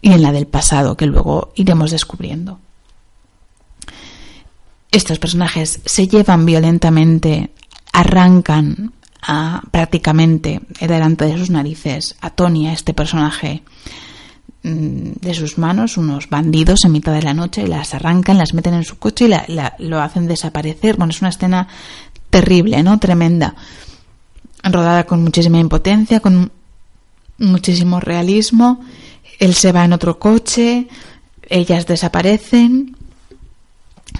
[0.00, 2.60] y en la del pasado que luego iremos descubriendo.
[4.92, 7.50] Estos personajes se llevan violentamente,
[7.92, 13.62] arrancan a, prácticamente delante de sus narices a Tony, a este personaje
[14.62, 18.74] mm, de sus manos unos bandidos en mitad de la noche, las arrancan, las meten
[18.74, 20.96] en su coche y la, lo hacen desaparecer.
[20.96, 21.68] Bueno, es una escena
[22.30, 22.98] terrible, ¿no?
[22.98, 23.54] Tremenda.
[24.62, 26.50] Rodada con muchísima impotencia, con
[27.38, 28.80] muchísimo realismo.
[29.38, 30.88] Él se va en otro coche,
[31.48, 32.96] ellas desaparecen.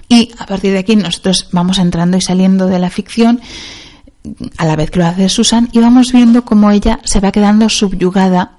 [0.08, 3.40] Y a partir de aquí nosotros vamos entrando y saliendo de la ficción
[4.56, 7.68] a la vez que lo hace Susan, y vamos viendo cómo ella se va quedando
[7.68, 8.58] subyugada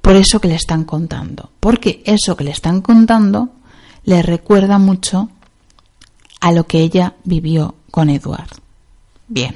[0.00, 1.50] por eso que le están contando.
[1.60, 3.50] Porque eso que le están contando
[4.04, 5.30] le recuerda mucho
[6.40, 8.48] a lo que ella vivió con Edward.
[9.28, 9.54] Bien.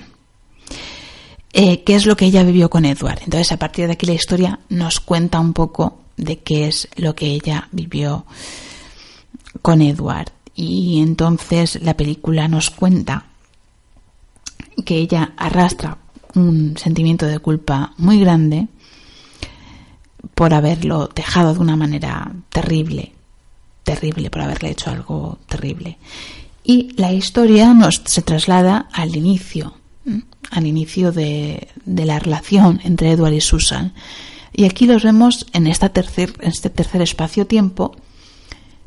[1.53, 3.21] Eh, ¿Qué es lo que ella vivió con Edward?
[3.25, 7.15] Entonces, a partir de aquí la historia nos cuenta un poco de qué es lo
[7.15, 8.25] que ella vivió
[9.63, 10.31] con Edward.
[10.55, 13.27] Y entonces la película nos cuenta
[14.85, 15.99] que ella arrastra
[16.35, 18.69] un sentimiento de culpa muy grande
[20.35, 23.13] por haberlo dejado de una manera terrible,
[23.85, 25.99] terrible, por haberle hecho algo terrible.
[26.63, 29.75] Y la historia nos se traslada al inicio,
[30.51, 33.95] al inicio de, la relación entre Edward y Susan.
[34.53, 37.97] Y aquí los vemos en, esta tercer, en este tercer espacio-tiempo,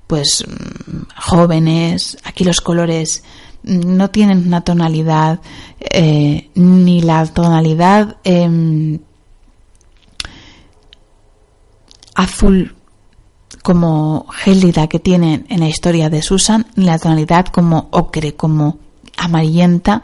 [0.07, 3.23] pues mm, jóvenes, aquí los colores
[3.63, 5.39] no tienen una tonalidad
[5.79, 8.99] eh, ni la tonalidad em,
[12.15, 12.75] azul
[13.63, 18.79] como gélida que tienen en la historia de Susan, ni la tonalidad como ocre, como
[19.17, 20.01] amarillenta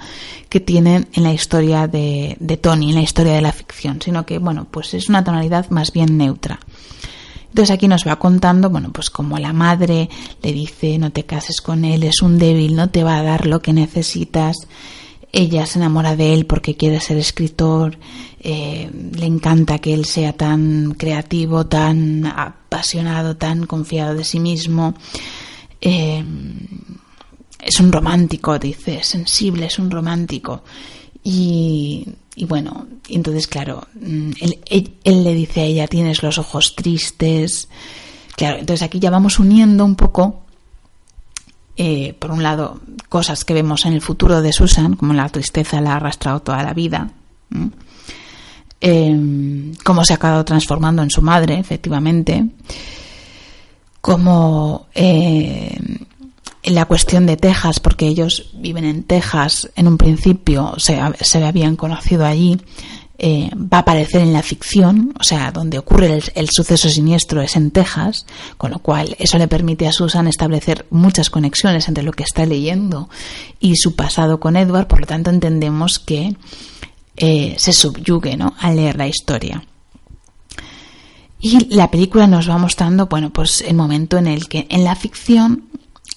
[0.49, 4.25] que tienen en la historia de, de Tony, en la historia de la ficción, sino
[4.25, 6.59] que, bueno, pues es una tonalidad más bien neutra.
[7.55, 10.09] Entonces aquí nos va contando, bueno, pues como la madre
[10.41, 13.45] le dice no te cases con él, es un débil, no te va a dar
[13.45, 14.57] lo que necesitas.
[15.31, 17.97] Ella se enamora de él porque quiere ser escritor,
[18.41, 24.93] eh, le encanta que él sea tan creativo, tan apasionado, tan confiado de sí mismo.
[25.79, 26.25] Eh,
[27.61, 30.61] es un romántico, dice, sensible, es un romántico.
[31.23, 34.31] Y y bueno, entonces, claro, mm,
[34.69, 37.69] él, le dice a ella, tienes los ojos tristes.
[38.35, 40.43] Claro, entonces aquí ya vamos uniendo un poco,
[41.77, 45.79] eh, por un lado, cosas que vemos en el futuro de Susan, como la tristeza
[45.79, 47.09] la ha arrastrado toda la vida,
[48.81, 52.45] eh, cómo se ha acabado transformando en su madre, efectivamente,
[54.01, 55.79] como eh,
[56.65, 61.75] la cuestión de Texas, porque ellos viven en Texas en un principio, se, se habían
[61.75, 62.59] conocido allí,
[63.17, 67.55] eh, va a aparecer en la ficción, o sea, donde ocurre el, suceso siniestro es
[67.55, 68.25] en Texas,
[68.57, 72.45] con lo cual eso le permite a Susan establecer muchas conexiones entre lo que está
[72.45, 73.09] leyendo
[73.61, 76.35] y su pasado con Edward, por lo tanto entendemos que
[77.15, 78.53] eh, se subyugue ¿no?
[78.59, 79.63] al leer la historia.
[81.39, 84.95] Y la película nos va mostrando, bueno, pues el momento en el que en la
[84.95, 85.69] ficción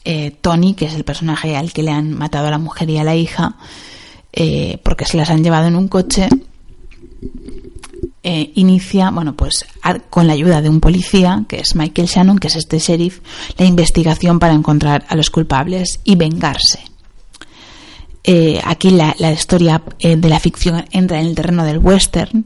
[0.05, 2.99] eh, Tony, que es el personaje al que le han matado a la mujer y
[2.99, 3.57] a la hija,
[4.33, 6.29] eh, porque se las han llevado en un coche,
[8.23, 9.67] eh, inicia, bueno, pues
[10.11, 13.21] con la ayuda de un policía, que es Michael Shannon, que es este sheriff,
[13.57, 16.81] la investigación para encontrar a los culpables y vengarse.
[18.65, 22.45] Aquí la, historia eh, de la ficción entra en el terreno del western.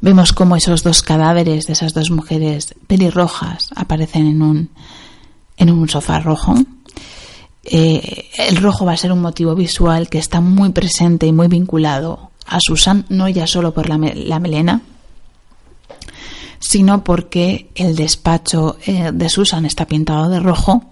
[0.00, 4.70] Vemos cómo esos dos cadáveres de esas dos mujeres pelirrojas aparecen en un,
[5.62, 6.54] en un sofá rojo.
[7.64, 12.32] el rojo va a ser un motivo visual que está muy presente y muy vinculado
[12.46, 14.82] a Susan no ya solo por la, melena,
[16.58, 20.84] sino porque el despacho eh, de Susan está pintado de rojo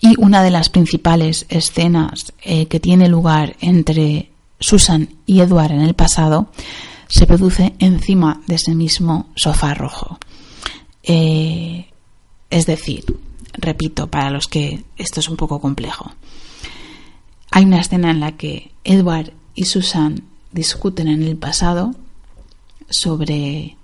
[0.00, 4.30] y una de las principales escenas eh, que tiene lugar entre
[4.60, 6.48] Susan y Edward en el pasado
[7.08, 10.18] se produce encima de ese mismo sofá rojo.
[11.02, 11.86] Eh,
[12.50, 13.04] es decir,
[13.54, 16.12] repito, para los que esto es un poco complejo,
[17.50, 20.22] hay una escena en la que Edward y Susan
[20.52, 21.94] discuten en el pasado
[22.88, 23.76] sobre,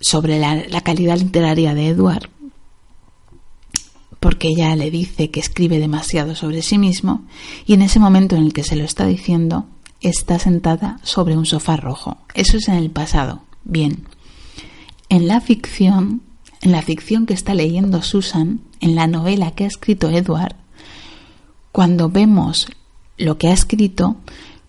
[0.00, 2.30] sobre la, calidad literaria de Edward,
[4.20, 7.24] porque ella le dice que escribe demasiado sobre sí mismo,
[7.66, 9.66] y en ese momento en el que se lo está diciendo,
[10.00, 12.18] está sentada sobre un sofá rojo.
[12.34, 13.42] Eso es en el pasado.
[13.64, 14.06] Bien.
[15.08, 16.22] En la ficción,
[16.62, 20.56] en la ficción que está leyendo Susan, en la novela que ha escrito Edward,
[21.72, 22.68] cuando vemos
[23.18, 24.16] lo que ha escrito,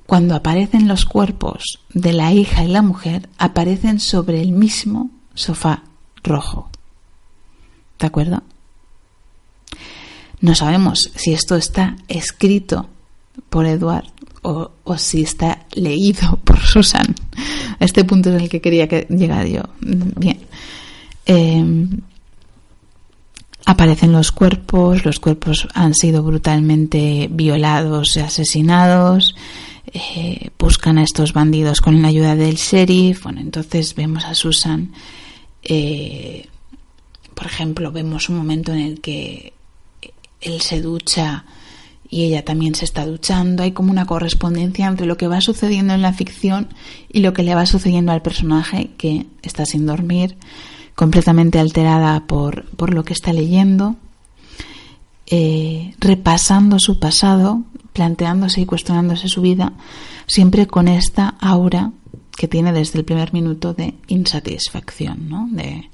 [0.05, 5.83] cuando aparecen los cuerpos de la hija y la mujer, aparecen sobre el mismo sofá
[6.23, 6.69] rojo.
[7.99, 8.43] ¿De acuerdo?
[10.41, 12.89] No sabemos si esto está escrito
[13.49, 14.05] por Edward
[14.41, 17.15] o, si está leído por Susan.
[17.79, 19.61] Este punto es el que quería que llegar yo.
[19.79, 20.39] Bien.
[21.25, 22.01] Em,
[23.65, 29.35] Aparecen los cuerpos, los cuerpos han sido brutalmente violados y asesinados.
[29.93, 33.23] Eh, buscan a estos bandidos con la ayuda del sheriff.
[33.23, 34.91] Bueno, entonces vemos a Susan.
[35.63, 36.47] Eh,
[37.33, 39.53] por ejemplo, vemos un momento en el que
[40.41, 41.45] él se ducha
[42.09, 43.63] y ella también se está duchando.
[43.63, 46.67] Hay como una correspondencia entre lo que va sucediendo en la ficción
[47.09, 50.35] y lo que le va sucediendo al personaje que está sin dormir
[50.95, 53.95] completamente alterada por, por lo que está leyendo,
[55.27, 57.61] eh, repasando su pasado,
[57.93, 59.73] planteándose y cuestionándose su vida,
[60.27, 61.91] siempre con esta aura
[62.35, 65.47] que tiene desde el primer minuto de insatisfacción, ¿no?
[65.51, 65.89] de,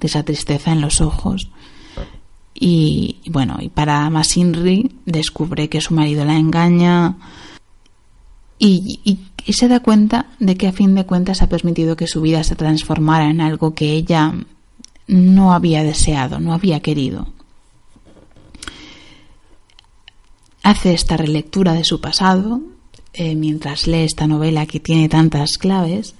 [0.00, 1.48] esa tristeza en los ojos.
[2.54, 7.16] Y, bueno, y para Masinri descubre que su marido la engaña
[8.56, 12.08] y, y y se da cuenta de que a fin de cuentas ha permitido que
[12.08, 14.34] su vida se transformara en algo que ella
[15.06, 17.28] no había deseado, no había querido.
[20.64, 22.60] Hace esta relectura de su pasado
[23.12, 26.16] eh, mientras lee esta novela que tiene tantas claves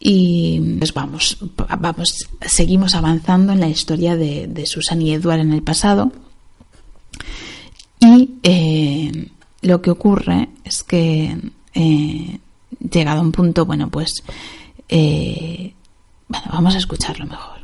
[0.00, 1.38] y pues vamos,
[1.78, 6.12] vamos, seguimos avanzando en la historia de, Susan y Edward en el pasado
[8.00, 9.28] y eh,
[9.60, 11.36] lo que ocurre es que
[11.74, 12.38] eh,
[12.90, 14.22] llegado a un punto, bueno, pues
[14.88, 15.74] eh,
[16.28, 17.54] bueno, vamos a escucharlo mejor.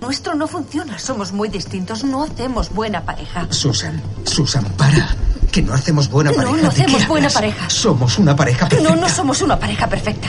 [0.00, 3.46] Nuestro no funciona, somos muy distintos, no hacemos buena pareja.
[3.50, 5.16] Susan, Susan, para.
[5.50, 6.52] Que no hacemos buena pareja.
[6.52, 7.70] No, no hacemos buena pareja.
[7.70, 8.94] Somos una pareja perfecta.
[8.94, 10.28] No, no somos una pareja perfecta.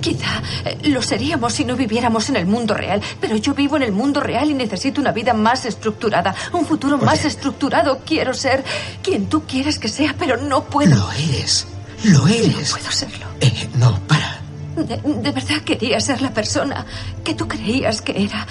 [0.00, 3.84] Quizá eh, lo seríamos si no viviéramos en el mundo real, pero yo vivo en
[3.84, 8.00] el mundo real y necesito una vida más estructurada, un futuro más estructurado.
[8.04, 8.64] Quiero ser
[9.00, 10.96] quien tú quieres que sea, pero no puedo.
[10.96, 11.68] Lo eres.
[12.04, 12.70] Lo eres.
[12.70, 13.26] No puedo serlo.
[13.40, 14.40] Eh, no, para.
[14.76, 16.84] De, verdad quería ser la persona
[17.22, 18.46] que tú creías que era.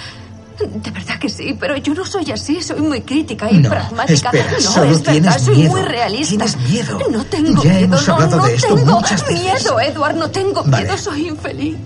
[0.58, 4.30] De verdad que sí, pero yo no soy así, soy muy crítica y pragmática.
[4.30, 5.72] Espera, no, solo es verdad, soy miedo.
[5.72, 6.44] muy realista.
[6.46, 6.98] Tienes miedo.
[7.10, 9.42] No tengo ya miedo, hemos no, hablado no de esto tengo muchas veces.
[9.42, 11.76] miedo, Edward, no tengo miedo, soy infeliz.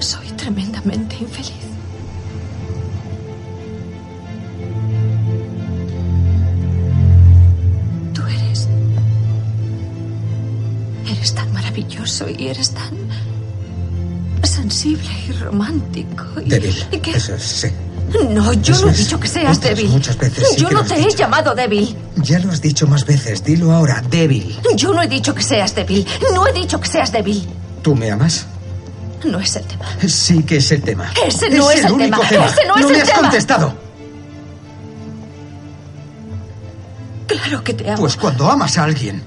[0.00, 1.71] Soy tremendamente infeliz.
[11.12, 12.96] Eres tan maravilloso y eres tan
[14.42, 16.24] sensible y romántico.
[16.44, 16.86] Y, débil.
[16.90, 17.68] ¿y Eso sí.
[18.30, 19.88] No, yo no he dicho que seas débil.
[19.88, 20.56] Muchas veces.
[20.56, 21.96] yo no te he llamado débil.
[22.16, 23.42] Ya lo has dicho más veces.
[23.42, 24.58] Dilo ahora, débil.
[24.76, 26.06] Yo no he dicho que seas débil.
[26.34, 27.46] No he dicho que seas débil.
[27.82, 28.46] ¿Tú me amas?
[29.24, 29.86] No es el tema.
[30.06, 31.10] Sí que es el tema.
[31.26, 32.46] Ese no es, el, único tema.
[32.46, 33.74] Ese no, es me el has contestado.
[37.26, 38.00] Claro que te amo.
[38.00, 39.22] Pues cuando amas a alguien,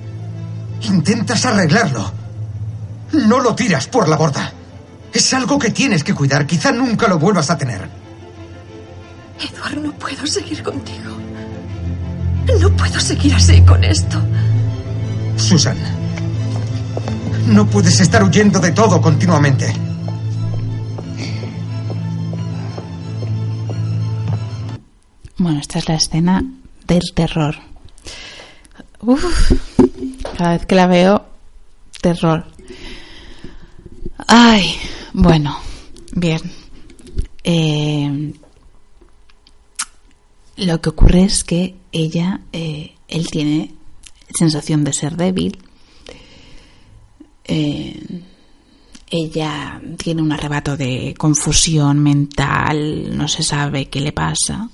[0.85, 2.11] Intentas arreglarlo.
[3.13, 4.51] No lo tiras por la borda.
[5.13, 6.45] Es algo que tienes que cuidar.
[6.45, 7.89] Quizá nunca lo vuelvas a tener.
[9.39, 11.15] Eduardo, no puedo seguir contigo.
[12.59, 14.21] No puedo seguir así con esto.
[15.37, 15.77] Susan,
[17.47, 19.73] no puedes estar huyendo de todo continuamente.
[25.37, 26.43] Bueno, esta es la escena
[26.87, 27.55] del terror.
[29.01, 29.51] Uf,
[30.35, 31.25] cada vez que la veo,
[32.01, 32.45] terror.
[34.27, 34.75] Ay,
[35.13, 35.57] bueno,
[36.13, 36.41] bien.
[37.43, 38.33] Eh,
[40.57, 43.73] lo que ocurre es que ella, eh, él tiene
[44.33, 45.57] sensación de ser débil.
[47.45, 48.21] Eh,
[49.09, 54.69] ella tiene un arrebato de confusión mental, no se sabe qué le pasa.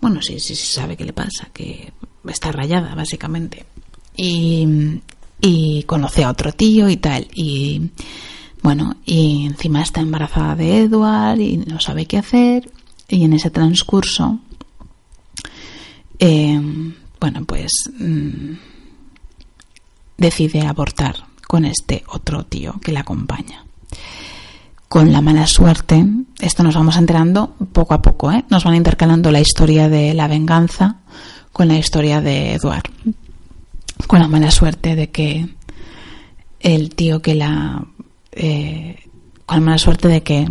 [0.00, 1.92] Bueno, sí, sí se sabe qué le pasa, que
[2.24, 3.66] está rayada, básicamente.
[4.16, 5.00] Y,
[5.86, 7.28] conoce a otro tío y tal.
[7.34, 7.90] Y
[8.62, 12.70] bueno, y encima está embarazada de Edward y no sabe qué hacer.
[13.08, 14.38] Y en ese transcurso,
[16.18, 16.60] eh,
[17.20, 18.52] bueno, pues mm,
[20.16, 23.64] decide abortar con este otro tío que la acompaña.
[24.88, 26.06] Con la mala suerte,
[26.38, 28.44] esto nos vamos enterando poco a poco, ¿eh?
[28.50, 30.96] nos van intercalando la historia de la venganza
[31.52, 32.90] con la historia de Edward.
[34.06, 35.48] Con la mala suerte de que
[36.60, 37.84] el tío que la
[38.32, 38.96] eh,
[39.46, 40.48] con la mala suerte de que,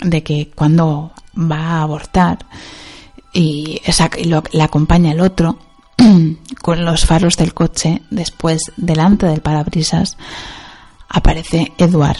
[0.00, 2.46] de que cuando va a abortar
[3.32, 4.10] y, esa,
[4.52, 5.58] la acompaña el otro
[6.62, 10.16] con los faros del coche, después delante del parabrisas
[11.08, 12.18] aparece Edward.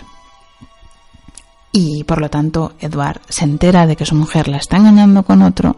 [1.73, 5.43] Y por lo tanto, Edward se entera de que su mujer la está engañando con
[5.43, 5.77] otro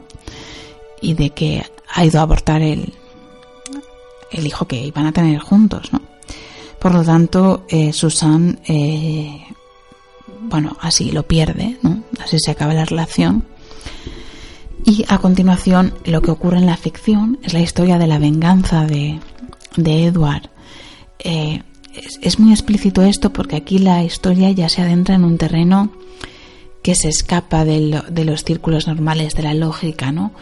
[1.01, 2.95] y de que ha ido a abortar el,
[4.35, 6.03] el hijo que iban a tener juntos, ¿no?
[6.79, 9.43] Por lo tanto, eh, Susan, eh,
[10.43, 12.03] bueno, así lo pierde, ¿no?
[12.23, 13.45] Así se acaba la relación.
[14.85, 18.85] Y a continuación, lo que ocurre en la ficción es la historia de la venganza
[18.85, 19.19] de,
[19.77, 20.51] de Edward.
[21.21, 21.63] Eh,
[22.21, 25.91] es, muy explícito esto porque aquí la historia ya se adentra en un terreno
[26.83, 30.33] que se escapa de, de, los círculos normales de la lógica, ¿no?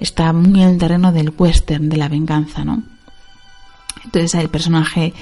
[0.00, 2.82] Está muy en el terreno del western, de la venganza, ¿no?
[4.04, 5.12] Entonces el personaje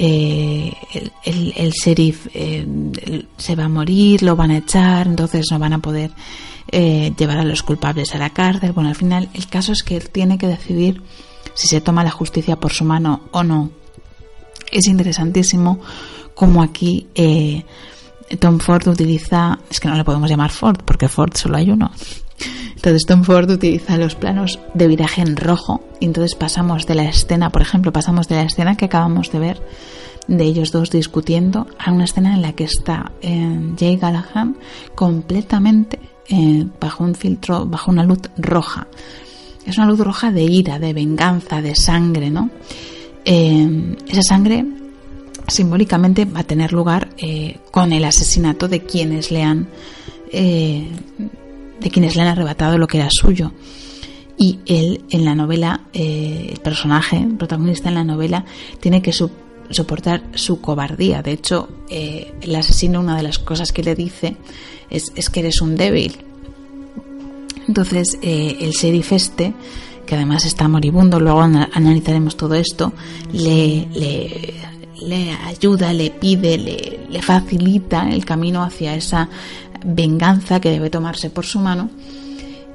[0.00, 0.72] eh,
[1.24, 2.64] el, sheriff eh,
[3.36, 6.12] se va a morir, lo van a echar, entonces no van a poder
[6.70, 8.70] eh, llevar a los culpables a la cárcel.
[8.70, 11.02] Bueno, al final el caso es que él tiene que decidir
[11.54, 13.70] si se toma la justicia por su mano o no.
[14.70, 15.80] Es interesantísimo
[16.32, 17.08] como aquí
[18.38, 21.90] Tom Ford utiliza, es que no le podemos llamar Ford porque Ford solo hay uno.
[22.78, 27.06] Entonces Tom Ford utiliza los planos de viraje en rojo y entonces pasamos de la
[27.06, 29.60] escena, por ejemplo, pasamos de la escena que acabamos de ver
[30.28, 34.54] de ellos dos discutiendo a una escena en la que está eh, Jay Gallagher
[34.94, 35.98] completamente
[36.28, 38.86] eh, bajo un filtro, bajo una luz roja.
[39.66, 42.48] Es una luz roja de ira, de venganza, de sangre, ¿no?
[43.24, 44.64] Eh, esa sangre
[45.48, 47.08] simbólicamente va a tener lugar
[47.72, 49.66] con el asesinato de quienes le han
[51.80, 53.52] de quienes le han arrebatado lo que era suyo.
[54.36, 58.44] Y él en la novela, eh, el personaje, el protagonista en la novela,
[58.80, 61.22] tiene que soportar su cobardía.
[61.22, 64.36] De hecho, eh, el asesino, una de las cosas que le dice
[64.90, 66.16] es, que eres un débil.
[67.66, 69.54] Entonces, eh, el sheriff este,
[70.06, 72.92] que además está moribundo, luego analizaremos todo esto,
[73.32, 74.54] le, le,
[75.02, 79.28] le ayuda, le pide, le, le facilita el camino hacia esa
[79.84, 81.90] venganza que debe tomarse por su mano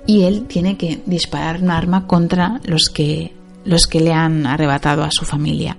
[0.06, 3.34] y él tiene que disparar un arma contra los que
[3.66, 5.78] los que le han arrebatado a su familia.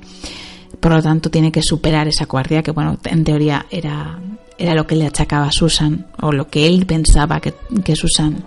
[0.80, 4.18] Por lo tanto, tiene que superar esa guardia que, bueno, en teoría era,
[4.58, 7.54] era lo que le achacaba a Susan, o lo que él pensaba que,
[7.84, 8.44] que Susan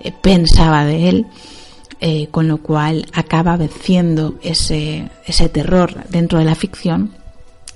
[0.00, 1.26] eh, pensaba de él,
[2.00, 7.12] eh, con lo cual acaba venciendo ese, ese terror dentro de la ficción.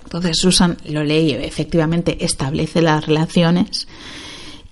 [0.04, 3.88] Entonces, Susan lo lee y efectivamente establece las relaciones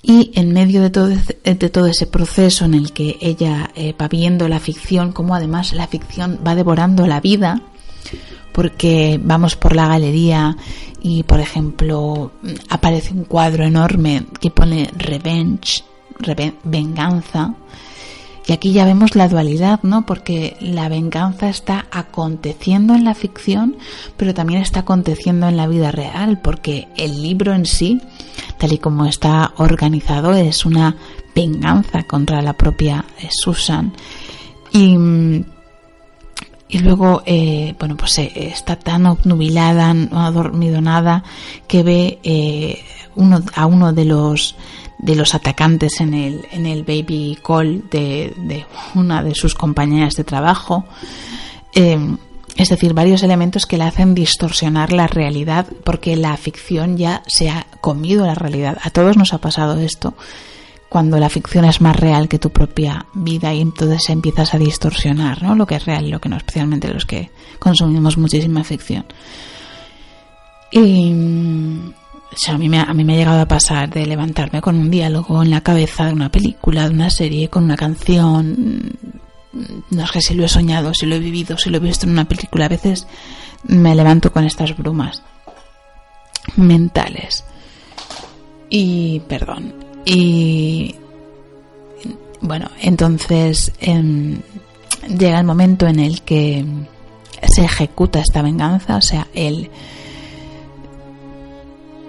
[0.09, 4.07] y en medio de todo, de todo ese proceso en el que ella eh, va
[4.07, 7.61] viendo la ficción, como además la ficción va devorando la vida,
[8.53, 10.57] porque vamos por la galería
[11.03, 12.31] y, por ejemplo,
[12.69, 15.83] aparece un cuadro enorme que pone revenge,
[16.63, 17.55] venganza,
[18.47, 20.07] y aquí ya vemos la dualidad, ¿no?
[20.07, 23.76] Porque la venganza está aconteciendo en la ficción,
[24.16, 28.01] pero también está aconteciendo en la vida real, porque el libro en sí,
[28.59, 30.97] tal y como está organizado, es una
[31.34, 33.92] venganza contra la propia eh, Susan.
[34.72, 34.97] Y,
[36.68, 41.24] y luego, eh, bueno, pues eh, está tan obnubilada, no ha dormido nada,
[41.66, 42.78] que ve
[43.16, 44.55] uno, a uno de los
[44.99, 50.14] de los atacantes en el, en el baby call de, de una de sus compañeras
[50.14, 50.84] de trabajo.
[51.74, 51.99] Eh,
[52.57, 57.51] es decir, varios elementos que le hacen distorsionar la realidad porque la ficción ya se
[57.51, 58.78] ha comido la realidad.
[58.82, 60.14] A todos nos ha pasado esto
[60.88, 65.42] cuando la ficción es más real que tu propia vida y entonces empiezas a distorsionar
[65.42, 65.55] ¿no?
[65.55, 69.05] lo que es real y lo que no, especialmente los que consumimos muchísima ficción.
[70.70, 71.12] Y
[72.49, 75.43] a, mí me, a mí me ha llegado a pasar de levantarme con un diálogo
[75.43, 78.93] en la cabeza de una película, de una serie, con una canción,
[79.91, 82.12] no sé si lo he soñado, si lo he vivido, si lo he visto en
[82.12, 82.66] una película.
[82.66, 83.07] A veces
[83.64, 85.22] me levanto con estas brumas
[86.57, 87.45] mentales.
[88.68, 89.74] Y, perdón,
[90.05, 90.95] y,
[92.41, 94.41] bueno, entonces em,
[95.09, 96.64] llega el momento en el que
[97.43, 99.70] se ejecuta esta venganza, o sea, el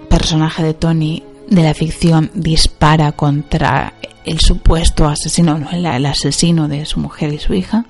[0.08, 3.94] personaje de Tony de la ficción dispara contra
[4.24, 7.86] el supuesto asesino, no, el, asesino de su mujer y su hija,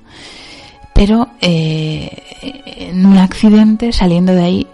[0.93, 4.67] pero eh, en un accidente saliendo de ahí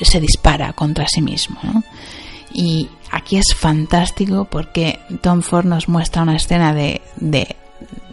[0.00, 1.58] se dispara contra sí mismo.
[2.52, 7.00] Y aquí es fantástico porque Tom Ford nos muestra una escena de,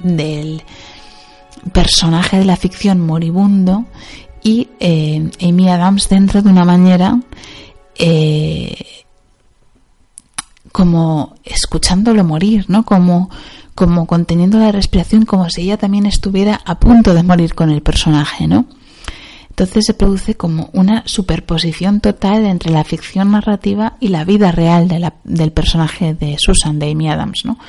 [0.03, 0.63] del
[1.73, 3.85] personaje de la ficción moribundo
[4.41, 7.19] y eh, Amy Adams dentro de una manera
[7.99, 8.85] eh,
[10.71, 12.85] como escuchándolo morir, ¿no?
[12.85, 13.29] Como,
[13.75, 17.81] como conteniendo la respiración, como si ella también estuviera a punto de morir con el
[17.81, 18.65] personaje, ¿no?
[19.49, 24.87] Entonces se produce como una superposición total entre la ficción narrativa y la vida real
[25.25, 27.59] del personaje de Susan, de Amy Adams, ¿no?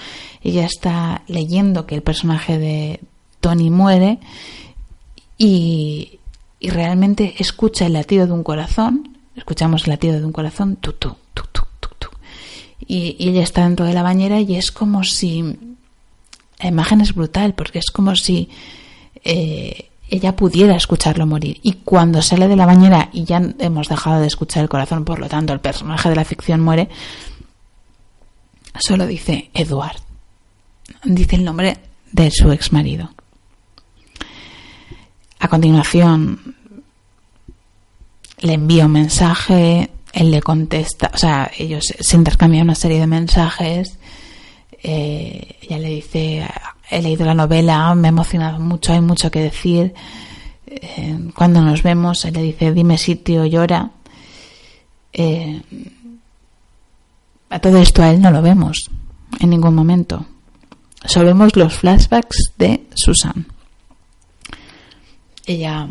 [0.40, 3.00] Ella está leyendo que el personaje de
[3.40, 4.20] Tony muere
[5.36, 6.20] y,
[6.60, 10.92] y realmente escucha el latido de un corazón, escuchamos el latido de un corazón, tu,
[10.92, 11.60] tu, tu, tu,
[12.90, 15.56] y, ella está dentro de la bañera y es como si...
[16.58, 18.50] La imagen es brutal porque es como si
[19.24, 21.58] eh, ella pudiera escucharlo morir.
[21.62, 25.20] Y cuando sale de la bañera y ya hemos dejado de escuchar el corazón, por
[25.20, 26.90] lo tanto el personaje de la ficción muere,
[28.78, 29.96] solo dice Edward.
[31.04, 31.78] Dice el nombre
[32.12, 33.10] de su ex marido.
[35.38, 36.56] A continuación
[38.40, 43.06] le envía un mensaje, él le contesta, o sea, ellos se intercambian una serie de
[43.06, 43.98] mensajes.
[44.82, 46.46] Eh, ella le dice,
[46.90, 49.94] he leído la novela, me ha emocionado mucho, hay mucho que decir.
[50.66, 53.90] Eh, cuando nos vemos, él le dice, dime sitio, llora.
[55.12, 55.60] Eh,
[57.50, 58.90] a todo esto a él no lo vemos
[59.40, 60.24] en ningún momento.
[61.04, 63.46] Solo vemos los flashbacks de Susan.
[65.46, 65.88] Ella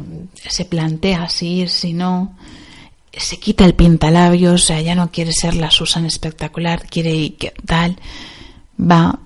[0.47, 2.35] se plantea si ir, si no
[3.11, 7.53] se quita el pintalabios, o sea, ya no quiere ser la Susan espectacular, quiere que
[7.65, 7.97] tal,
[8.79, 9.19] va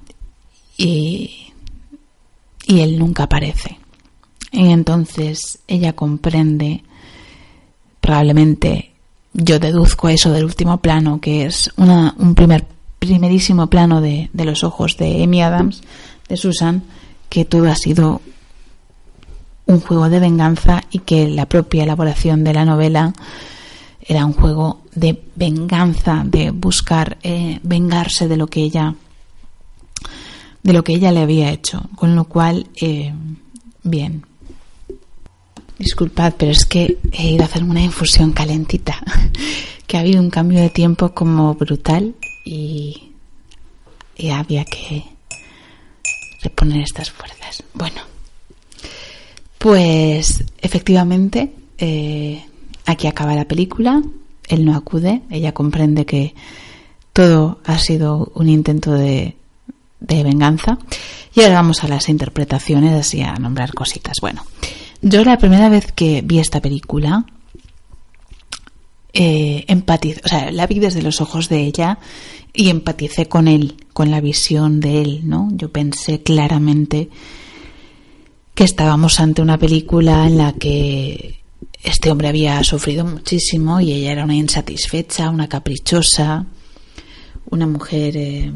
[0.77, 1.51] y,
[2.65, 3.77] y él nunca aparece.
[4.51, 6.83] Y entonces ella comprende,
[8.01, 8.91] probablemente
[9.33, 12.65] yo deduzco eso del último plano, que es una, un primer,
[12.99, 15.81] primerísimo plano de, de los ojos de Amy Adams,
[16.29, 16.83] de Susan,
[17.29, 18.21] que todo ha sido
[19.65, 23.13] un juego de venganza y que la propia elaboración de la novela
[24.01, 28.95] era un juego de venganza, de buscar eh, vengarse de lo que ella
[30.61, 33.13] de lo que ella le había hecho, con lo cual eh,
[33.83, 34.25] bien.
[35.77, 38.97] Disculpad, pero es que he ido a hacer una infusión calentita,
[39.87, 43.11] que ha habido un cambio de tiempo como brutal y,
[44.15, 45.03] y había que
[46.41, 47.63] reponer estas fuerzas.
[47.73, 48.01] Bueno,
[49.63, 52.43] pues efectivamente eh,
[52.85, 54.01] Aquí acaba la película,
[54.47, 56.35] él no acude, ella comprende que
[57.13, 59.37] todo ha sido un intento de,
[59.99, 60.77] venganza.
[61.33, 64.17] Y ahora vamos a las interpretaciones, así a nombrar cositas.
[64.19, 64.45] Bueno,
[65.01, 67.25] yo la primera vez que vi esta película,
[69.13, 71.99] eh, o sea, la vi desde los ojos de ella
[72.53, 75.47] y empaticé con él, con la visión de él, ¿no?
[75.53, 77.09] Yo pensé claramente
[78.53, 81.43] que estábamos ante una película en la que
[81.83, 86.45] este hombre había sufrido muchísimo y ella era una insatisfecha, una caprichosa,
[87.49, 88.53] una mujer eh,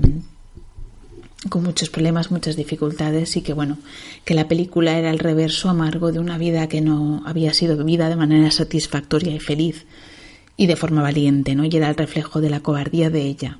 [1.49, 3.77] con muchos problemas, muchas dificultades y que bueno,
[4.23, 8.09] que la película era el reverso amargo de una vida que no había sido vivida
[8.09, 9.85] de manera satisfactoria y feliz
[10.55, 11.65] y de forma valiente, ¿no?
[11.65, 13.59] Y era el reflejo de la cobardía de ella.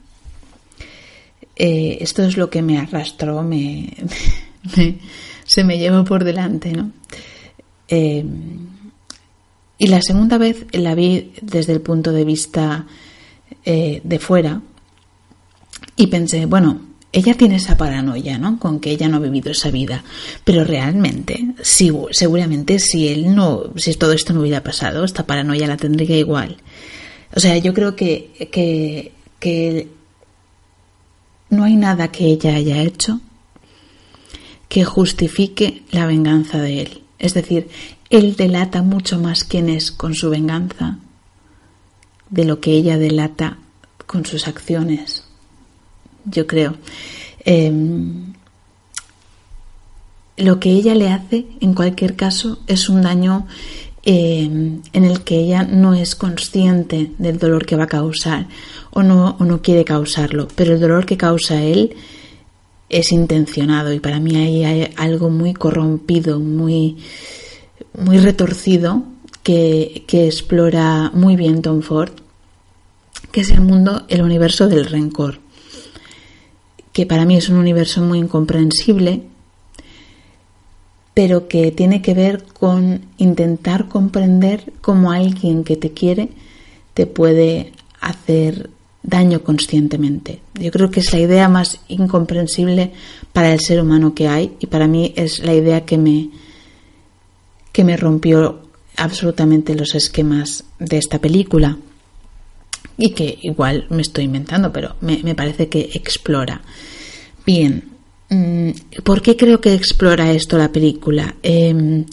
[1.56, 3.94] Eh, esto es lo que me arrastró, me,
[5.48, 6.92] se me llevó por delante, ¿no?
[7.88, 8.24] Eh,
[9.80, 12.86] y la segunda vez la vi desde el punto de vista
[13.64, 14.62] eh, de fuera
[15.96, 16.82] y pensé, bueno,
[17.14, 18.60] ella tiene esa paranoia, ¿no?
[18.60, 20.04] Con que ella no ha vivido esa vida.
[20.44, 25.78] Pero realmente, seguramente si él no, si todo esto no hubiera pasado, esta paranoia la
[25.78, 26.58] tendría igual.
[27.36, 29.88] O sea, yo creo que, que, que
[31.50, 33.22] no hay nada que ella haya hecho
[34.70, 37.02] que justifique la venganza de él.
[37.20, 37.70] Es decir,
[38.10, 41.00] él delata mucho más quién es con su venganza
[42.30, 43.58] de lo que ella delata
[44.06, 45.24] con sus acciones.
[46.26, 46.76] Yo creo.
[47.46, 48.34] Em,
[50.38, 53.48] lo que ella le hace, en cualquier caso, es un daño
[54.04, 58.48] em, en el que ella no es consciente del dolor que va a causar
[58.92, 61.96] o no, o no quiere causarlo, pero el dolor que causa él
[62.90, 66.98] es intencionado y para mí ahí hay algo muy corrompido, muy,
[67.98, 69.04] muy retorcido
[69.44, 72.12] que, que explora muy bien Tom Ford,
[73.32, 75.40] que es el mundo, el universo del rencor,
[76.94, 79.24] que para mí es un universo muy incomprensible,
[81.14, 86.30] pero que tiene que ver con intentar comprender cómo alguien que te quiere
[86.94, 88.70] te puede hacer
[89.08, 90.42] daño conscientemente.
[90.54, 92.92] Yo creo que es la idea más incomprensible
[93.34, 96.30] para el ser humano que hay y para mí es la idea que me,
[97.72, 98.62] que me rompió
[98.98, 101.78] absolutamente los esquemas de esta película
[102.98, 106.62] y que igual me estoy inventando, pero me, parece que explora.
[107.46, 107.84] Bien,
[108.30, 108.72] mm,
[109.04, 111.36] ¿por qué creo que explora esto la película?
[111.42, 112.06] Em,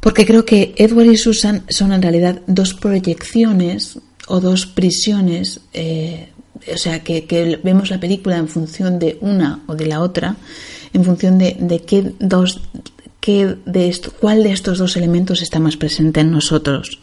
[0.00, 6.28] porque creo que Edward y Susan son en realidad dos proyecciones o dos prisiones, eh,
[6.72, 10.36] o sea, que, vemos la película en función de una o de la otra,
[10.92, 12.60] en función de, qué dos,
[13.20, 16.98] qué de esto, cuál de estos dos elementos está más presente en nosotros.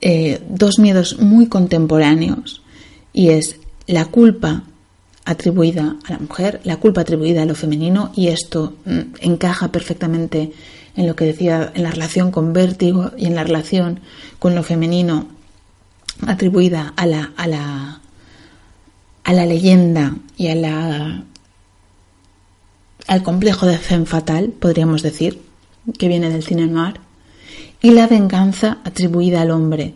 [0.00, 2.62] Eh, dos miedos muy contemporáneos
[3.12, 3.56] y es
[3.86, 4.64] la culpa
[5.24, 10.52] atribuida a la mujer, la culpa atribuida a lo femenino y esto mm, encaja perfectamente
[10.96, 14.00] en lo que decía en la relación con vértigo y en la relación
[14.38, 15.26] con lo femenino
[16.26, 18.00] atribuida a la, a la,
[19.24, 21.24] a la leyenda y a la,
[23.06, 25.40] al complejo de Zen fatal, podríamos decir,
[25.98, 27.00] que viene del cine noir,
[27.82, 29.94] y la venganza atribuida al hombre.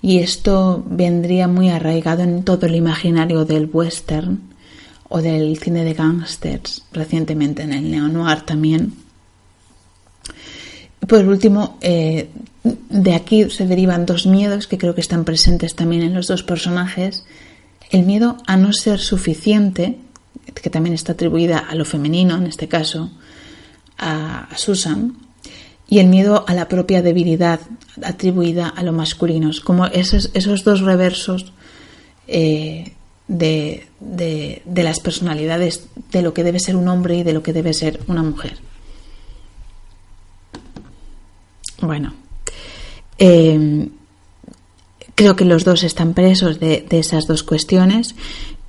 [0.00, 4.40] Y esto vendría muy arraigado en todo el imaginario del western
[5.08, 9.05] o del cine de gangsters, recientemente en el neo-noir también.
[11.06, 12.30] Por último, eh,
[12.64, 16.42] de aquí se derivan dos miedos que creo que están presentes también en los dos
[16.42, 17.24] personajes.
[17.90, 19.98] El miedo a no ser suficiente,
[20.54, 23.10] que también está atribuida a lo femenino, en este caso,
[23.98, 25.16] a Susan,
[25.88, 27.60] y el miedo a la propia debilidad,
[28.02, 29.50] atribuida a lo masculino.
[29.62, 31.52] Como esos, esos dos reversos
[32.26, 32.94] eh,
[33.28, 37.52] de, de las personalidades de lo que debe ser un hombre y de lo que
[37.52, 38.58] debe ser una mujer.
[41.80, 42.14] Bueno,
[43.18, 43.88] eh,
[45.14, 48.14] creo que los dos están presos de, esas dos cuestiones.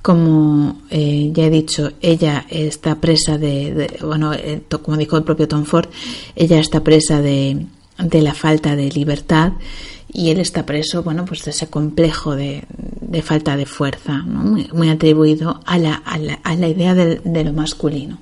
[0.02, 5.48] Como eh, ya he dicho, ella está presa de, bueno, eh, como dijo el propio
[5.48, 5.88] Tom Ford,
[6.36, 7.66] ella está presa de,
[7.98, 9.54] la falta de libertad
[10.10, 12.64] y él está preso, bueno, pues de ese complejo de,
[13.22, 18.18] falta de fuerza, muy, atribuido a la, a la, a la idea de, lo masculino.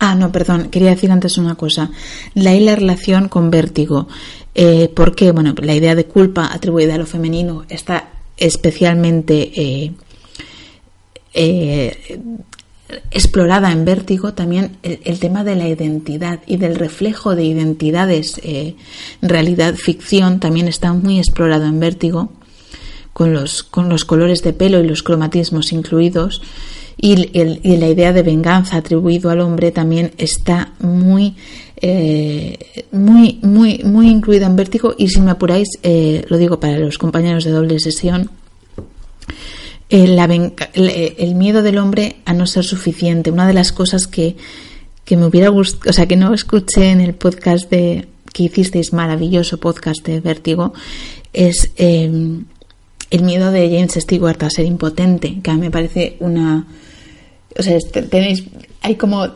[0.00, 1.90] Ah, no, perdón, quería decir antes una cosa.
[2.34, 4.06] La y la relación con vértigo.
[4.54, 9.92] Eh, porque, bueno, la idea de culpa atribuida a lo femenino está especialmente eh,
[11.34, 12.20] eh,
[13.10, 14.34] explorada en vértigo.
[14.34, 18.40] También el, tema de la identidad y del reflejo de identidades,
[19.20, 22.32] realidad, ficción, también está muy explorado en vértigo,
[23.18, 26.40] con los, con los colores de pelo y los cromatismos incluidos
[26.96, 31.34] y, la idea de venganza atribuido al hombre también está muy,
[31.78, 36.78] eh, muy, muy, muy incluida en Vértigo y si me apuráis, eh, lo digo para
[36.78, 38.30] los compañeros de doble sesión,
[39.90, 43.32] eh, el miedo del hombre a no ser suficiente.
[43.32, 44.36] Una de las cosas que,
[45.04, 48.92] que me hubiera gustado, o sea, que no escuché en el podcast de que hicisteis,
[48.92, 50.72] maravilloso podcast de Vértigo,
[51.32, 51.72] es
[53.10, 56.66] el miedo de James Stewart a ser impotente, que a mí me parece una,
[57.56, 57.78] o sea,
[58.10, 58.44] tenéis,
[58.82, 59.26] hay como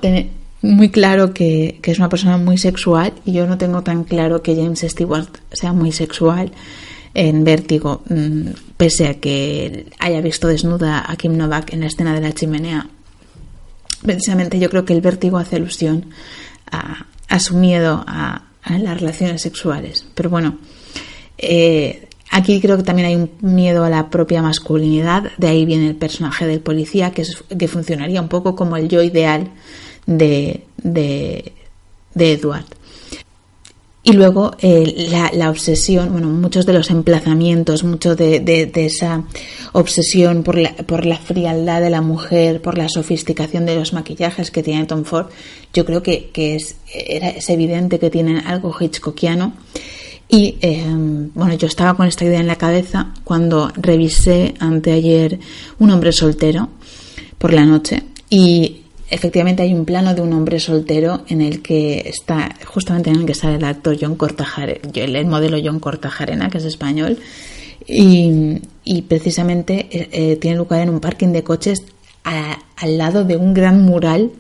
[0.63, 4.55] muy claro que, es una persona muy sexual y yo no tengo tan claro que
[4.55, 6.53] James Stewart sea muy sexual
[7.15, 12.15] en Vértigo, mm, pese a que haya visto desnuda a Kim Novak en la escena
[12.15, 12.89] de la chimenea.
[14.03, 16.07] Precisamente yo creo que el vértigo hace alusión
[16.71, 17.07] a,
[17.39, 20.07] su miedo a, las relaciones sexuales.
[20.15, 20.59] Pero bueno,
[21.39, 25.87] eh, Aquí creo que también hay un miedo a la propia masculinidad, de ahí viene
[25.87, 27.25] el personaje del policía, que,
[27.59, 29.51] que funcionaría un poco como el yo ideal
[30.07, 31.53] de, de,
[32.15, 32.65] de Edward.
[34.05, 39.25] Y luego eh, la, obsesión, bueno, muchos de los emplazamientos, mucho de, esa
[39.73, 44.51] obsesión por la, por la, frialdad de la mujer, por la sofisticación de los maquillajes
[44.51, 45.27] que tiene Tom Ford,
[45.73, 49.53] yo creo que, es, era, es evidente que tienen algo hitchcockiano.
[50.35, 50.83] Y eh,
[51.35, 55.39] bueno, yo estaba con esta idea en la cabeza cuando revisé anteayer
[55.79, 56.71] Un hombre soltero
[57.37, 58.81] por la noche y
[59.11, 63.27] efectivamente hay un plano de un hombre soltero en el que está, justamente en el
[63.27, 67.19] que sale el actor John Cortajarena, el modelo John Cortajarena, que es español,
[67.87, 71.83] y, precisamente eh, eh, tiene lugar en un parking de coches
[72.25, 74.31] al lado de un gran mural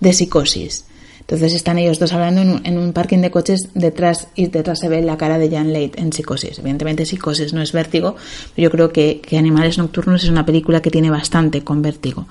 [0.00, 0.86] de psicosis.
[1.32, 5.00] Entonces están ellos dos hablando en un, parking de coches detrás y detrás se ve
[5.00, 6.58] la cara de Jan Leight en Psicosis.
[6.58, 8.16] Evidentemente Psicosis no es vértigo,
[8.54, 12.26] pero yo creo que, Animales Nocturnos es una película que tiene bastante con vértigo.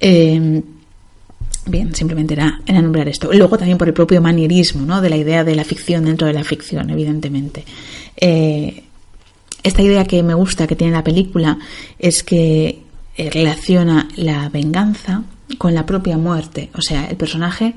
[0.00, 0.62] Eh,
[1.68, 3.32] Bien, simplemente era, era, nombrar esto.
[3.32, 5.00] Luego también por el propio manierismo, ¿no?
[5.00, 7.64] De la idea de la ficción dentro de la ficción, evidentemente.
[8.16, 8.84] Eh,
[9.64, 11.58] esta idea que me gusta que tiene la película
[11.98, 12.82] es que
[13.16, 15.24] eh, relaciona la venganza
[15.58, 16.70] con la propia muerte.
[16.74, 17.74] O sea, el personaje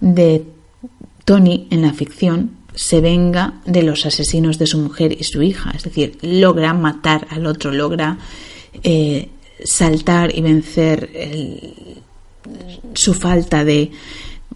[0.00, 0.44] de
[1.24, 5.72] Tony en la ficción se venga de los asesinos de su mujer y su hija.
[5.76, 8.18] Es decir, logra matar al otro, logra
[8.82, 9.28] eh,
[9.64, 11.10] saltar y vencer
[12.94, 13.90] su falta de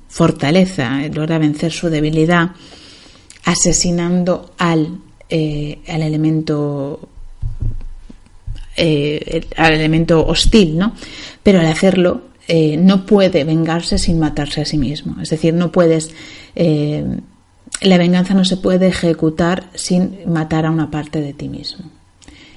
[0.08, 2.52] fortaleza, logra vencer su debilidad
[3.44, 7.08] asesinando al, eh, al elemento
[8.76, 10.94] eh, al elemento hostil, ¿no?
[11.42, 15.20] Pero al hacerlo eh, no puede vengarse sin matarse a sí mismo.
[15.20, 16.14] Es decir, no puedes
[17.80, 21.86] la venganza no se puede ejecutar sin matar a una parte de ti mismo.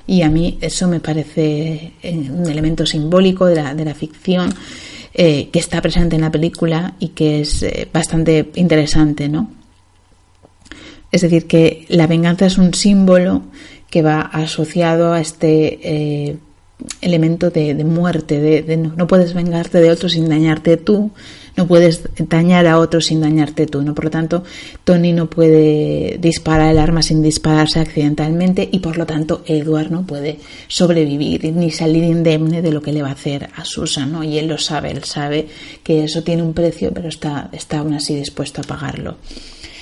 [0.06, 4.54] Y a mí eso me parece un elemento simbólico de la, de la ficción
[5.14, 9.50] eh, que está presente en la película y que es eh, bastante interesante, ¿no?
[11.12, 13.42] Es decir, que la venganza es un símbolo
[13.90, 16.38] que va asociado a este eh,
[17.02, 21.12] elemento de, muerte, de, no, puedes vengarte de otro sin dañarte tú,
[21.56, 23.96] no puedes dañar a otro sin dañarte tú, ¿no?
[23.96, 24.44] Por lo tanto,
[24.84, 30.06] Tony no puede disparar el arma sin dispararse accidentalmente y por lo tanto Edward no
[30.06, 34.24] puede sobrevivir ni salir indemne de lo que le va a hacer a Susan, ¿no?
[34.24, 35.48] Y él lo sabe, él sabe
[35.84, 39.18] que eso tiene un precio, pero está, está aún así dispuesto a pagarlo.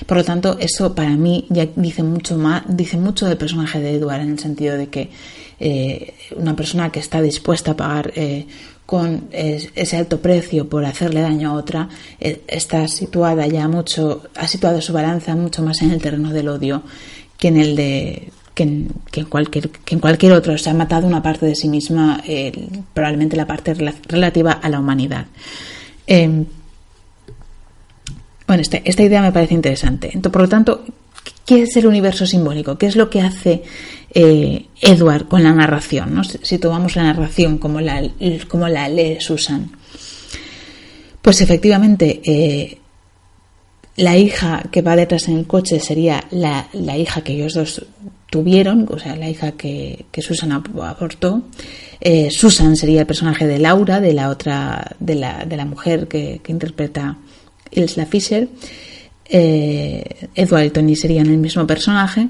[0.06, 3.96] Por lo tanto, eso para mí ya dice mucho más, dice mucho del personaje de
[3.96, 5.10] Edward en el sentido de que
[5.60, 8.46] eh, una persona que está dispuesta a pagar eh,
[8.86, 11.90] con ese alto precio por hacerle daño a otra,
[12.20, 16.50] eh, está situada ya mucho, ha situado su balanza mucho más en el terreno del
[16.50, 16.84] odio
[17.38, 20.58] que en el de que en, cualquier, que en cualquier otro.
[20.58, 22.24] Se ha matado una parte de sí misma,
[22.94, 25.26] probablemente la parte relativa a la humanidad.
[26.08, 26.46] Em,
[28.48, 30.08] bueno, este, esta idea me parece interesante.
[30.08, 30.86] Entonces, por lo tanto,
[31.46, 32.78] ¿qué es el universo simbólico?
[32.78, 33.64] ¿Qué es lo que hace
[34.14, 36.22] eh, Edward con la narración?
[36.42, 38.02] Si tomamos la narración como la,
[38.48, 39.72] como la lee Susan.
[41.22, 42.78] Pues efectivamente, eh,
[43.98, 46.68] la hija que va detrás en el coche sería la,
[46.98, 47.86] hija que ellos dos
[48.30, 51.44] tuvieron, o sea, la hija que, Susan abortó.
[52.02, 56.08] Eh, Susan sería el personaje de Laura, de la otra, de la, de la mujer
[56.08, 57.18] que, que interpreta
[57.72, 58.48] Ilsa Fisher,
[59.30, 62.30] eh, Edward y Tony serían el mismo personaje.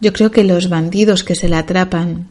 [0.00, 2.28] Yo creo que los bandidos que se le atrapan,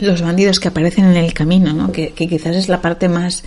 [0.00, 3.42] los bandidos que aparecen en el camino, que, quizás es la parte más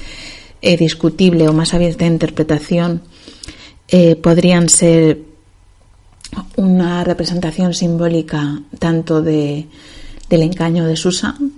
[0.62, 3.02] eh, discutible o más abierta de interpretación,
[3.88, 5.22] eh, podrían ser
[6.58, 9.68] una representación simbólica tanto de,
[10.30, 11.54] del engaño de Susan,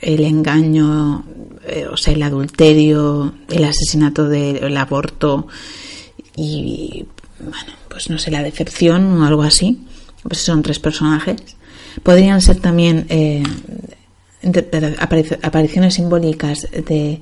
[0.00, 1.24] el engaño
[1.66, 5.46] eh, o sea, el adulterio, el asesinato del aborto
[6.34, 7.06] y,
[7.38, 9.86] bueno, pues no sé, la decepción o algo así.
[10.22, 11.40] Pues son tres personajes.
[12.02, 13.42] Podrían ser también eh,
[15.42, 17.20] apariciones simbólicas de,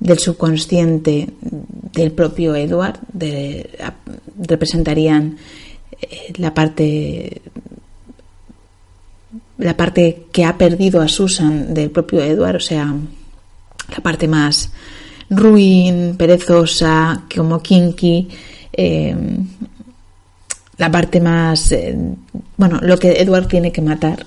[0.00, 3.70] del subconsciente del propio Edward, de,
[4.38, 5.38] representarían
[6.00, 7.42] eh, la parte
[9.58, 12.94] la parte que ha perdido a Susan del propio Edward, o sea,
[13.90, 14.70] la parte más
[15.30, 18.28] ruin, perezosa, como kinky,
[18.72, 19.14] eh,
[20.76, 21.96] la parte más, eh,
[22.56, 24.24] bueno, lo que Edward tiene que matar.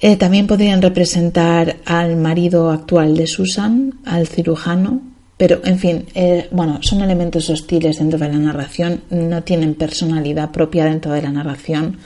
[0.00, 5.02] Eh, también podrían representar al marido actual de Susan, al cirujano,
[5.34, 6.06] Pero, en fin,
[6.52, 11.32] bueno, son elementos hostiles dentro de la narración, no tienen personalidad propia dentro de la
[11.32, 11.96] narración.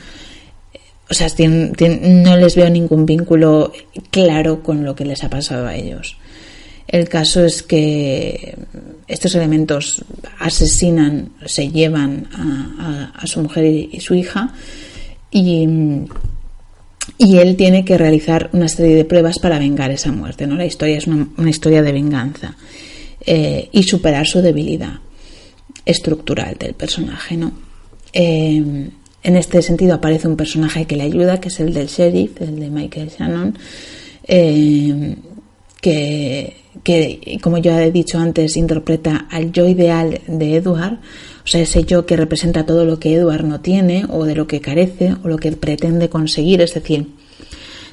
[1.09, 3.72] O sea, no les veo ningún vínculo
[4.11, 6.16] claro con lo que les ha pasado a ellos.
[6.88, 8.57] El caso es que
[9.07, 10.04] estos elementos
[10.38, 14.52] asesinan, se llevan a, su mujer y, su hija
[15.30, 15.66] y,
[17.18, 20.46] él tiene que realizar una serie de pruebas para vengar esa muerte.
[20.46, 20.57] ¿no?
[20.57, 22.57] La historia es una, historia de venganza
[23.20, 24.94] eh, y superar su debilidad
[25.84, 27.36] estructural del personaje.
[27.36, 27.52] ¿no?
[28.12, 28.90] Eh,
[29.27, 32.59] en este sentido aparece un personaje que le ayuda, que es el del sheriff, el
[32.59, 33.59] de Michael Shannon,
[34.27, 35.16] eh,
[35.81, 41.01] que que, como ya he dicho antes, interpreta al yo ideal de Edward,
[41.45, 44.47] o sea, ese yo que representa todo lo que Edward no tiene o de lo
[44.47, 47.09] que carece o lo que pretende conseguir, es decir,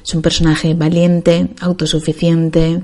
[0.04, 2.82] es un personaje valiente, autosuficiente,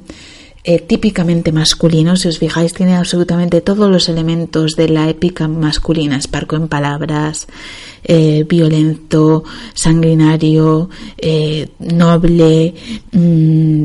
[0.62, 6.18] eh, típicamente masculino, si os fijáis, tiene absolutamente todos los elementos de la épica masculina,
[6.18, 7.46] esparco en palabras,
[8.04, 9.42] eh, violento,
[9.72, 12.74] sanguinario, eh, noble,
[13.10, 13.84] mm,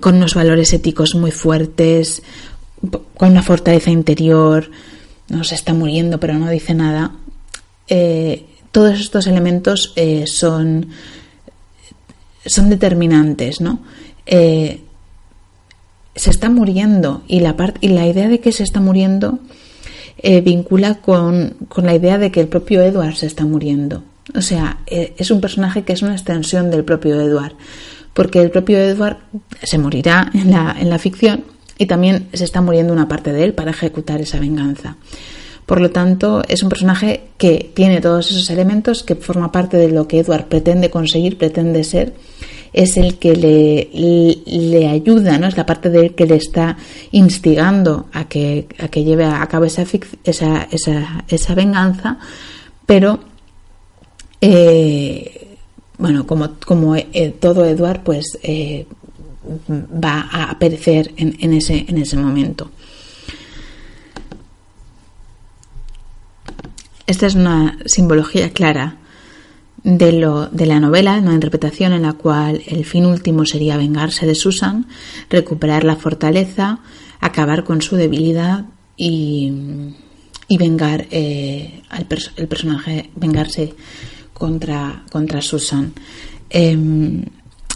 [0.00, 2.22] con unos valores éticos muy fuertes,
[3.16, 4.70] con una fortaleza interior,
[5.28, 7.12] no se está muriendo pero no dice nada.
[8.72, 9.94] Todos estos elementos
[10.26, 10.90] son,
[12.44, 13.80] son determinantes, ¿no?
[16.20, 19.38] Se está muriendo y la, y la idea de que se está muriendo
[20.44, 24.02] vincula con, con, la idea de que el propio Edward se está muriendo.
[24.34, 27.54] O sea, es un personaje que es una extensión del propio Edward
[28.12, 29.18] porque el propio Edward
[29.62, 31.44] se morirá en la, en la ficción
[31.78, 34.96] y también se está muriendo una parte de él para ejecutar esa venganza.
[35.64, 39.90] Por lo tanto, es un personaje que tiene todos esos elementos, que forma parte de
[39.90, 42.12] lo que Edward pretende conseguir, pretende ser,
[42.72, 43.90] es el que le,
[44.46, 45.46] le, ayuda, ¿no?
[45.46, 46.76] Es la parte de que le está
[47.10, 49.84] instigando a que, a que lleve a cabo esa,
[50.24, 52.18] esa, esa, esa venganza,
[52.86, 53.20] pero
[54.40, 55.56] eh,
[55.98, 58.86] bueno, como, como eh, todo Eduard, pues eh,
[59.70, 62.70] va a perecer en, ese, en ese momento.
[67.06, 68.99] Esta es una simbología clara
[69.82, 74.26] de, lo, de la novela, una interpretación en la cual el fin último sería vengarse
[74.26, 74.86] de Susan,
[75.28, 76.80] recuperar la fortaleza,
[77.20, 78.66] acabar con su debilidad
[78.96, 79.52] y,
[80.48, 82.06] y vengar eh, al
[82.36, 83.74] el personaje, vengarse
[84.32, 85.92] contra, contra Susan.
[86.48, 87.24] Em,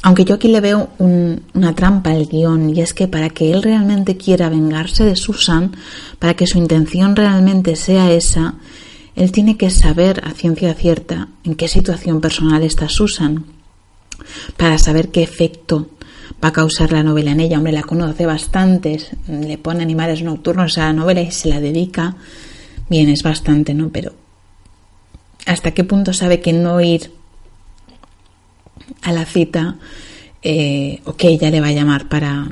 [0.03, 3.63] aunque yo aquí le veo una trampa al guion, y es que para que él
[3.63, 5.73] realmente quiera vengarse de Susan,
[6.19, 8.57] para que su intención realmente sea esa,
[9.17, 13.45] él tiene que saber a ciencia cierta en qué situación personal está Susan,
[14.57, 15.89] para saber qué efecto
[16.43, 17.59] va a causar la novela en ella.
[17.59, 18.99] Hombre, la conoce bastante,
[19.29, 22.17] le pone animales nocturnos a la novela y se la dedica.
[22.89, 23.91] Bien, es bastante, ¿no?
[23.91, 24.13] Pero
[25.47, 27.13] hasta qué punto sabe que no ir
[29.03, 29.77] a la cita
[30.43, 32.47] eh, o que ella le va a llamar para,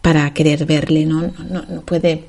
[0.00, 1.32] para querer verle, ¿no?
[1.48, 2.28] No, no puede,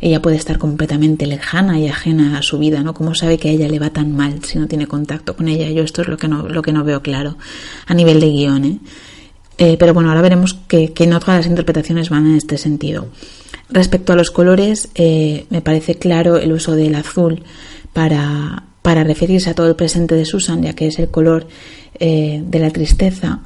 [0.00, 2.94] ella puede estar completamente lejana y ajena a su vida, ¿no?
[2.94, 5.68] ¿Cómo sabe que a ella le va tan mal si no tiene contacto con ella?
[5.70, 7.36] Yo esto es lo que no, lo que no veo claro
[7.86, 8.78] a nivel de guion, ¿eh?
[9.58, 13.08] eh pero bueno, ahora veremos que, que, no todas las interpretaciones van en este sentido.
[13.70, 17.42] Respecto a los colores, eh, me parece claro el uso del azul
[17.92, 21.48] para, para referirse a todo el presente de Susan, ya que es el color
[21.98, 23.40] eh, de la tristeza.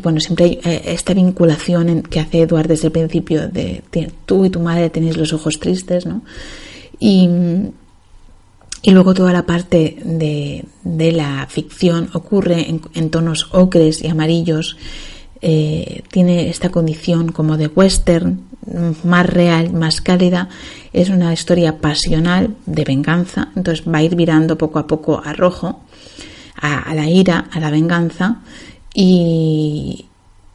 [0.00, 3.82] Bueno, siempre hay eh, esta vinculación que hace Edward desde el principio de
[4.26, 6.22] tú y tu madre tenéis los ojos tristes, ¿no?
[6.98, 7.28] Y,
[8.86, 10.64] luego toda la parte de,
[11.12, 14.76] la ficción ocurre en, tonos ocres y amarillos.
[15.40, 18.40] Eh, tiene esta condición como de western,
[19.04, 20.48] más real, más cálida,
[20.94, 25.34] es una historia pasional de venganza, entonces va a ir virando poco a poco a
[25.34, 25.80] rojo,
[26.56, 28.40] a, la ira, a la venganza
[28.94, 30.06] y,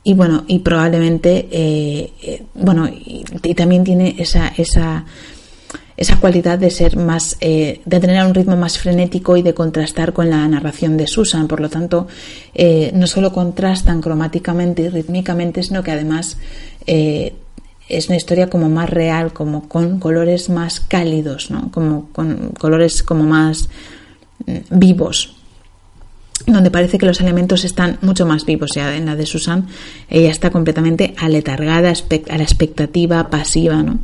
[0.04, 3.24] y bueno, y probablemente, eh, eh, bueno, y,
[3.54, 5.06] también tiene esa, esa,
[5.98, 10.14] esa cualidad de ser más, eh, de tener un ritmo más frenético y de contrastar
[10.14, 11.48] con la narración de Susan.
[11.48, 12.08] Por lo tanto,
[12.94, 16.38] no solo contrastan cromáticamente y rítmicamente, sino que además
[16.88, 21.72] es una historia como más real, como con colores más cálidos, ¿no?
[21.72, 23.68] como con colores como más
[24.46, 25.39] mm, vivos,
[26.46, 28.72] donde parece que los elementos están mucho más vivos.
[28.76, 29.68] Ya en la de Susan,
[30.10, 33.82] ella está completamente aletargada a la expectativa pasiva.
[33.84, 34.00] ¿no?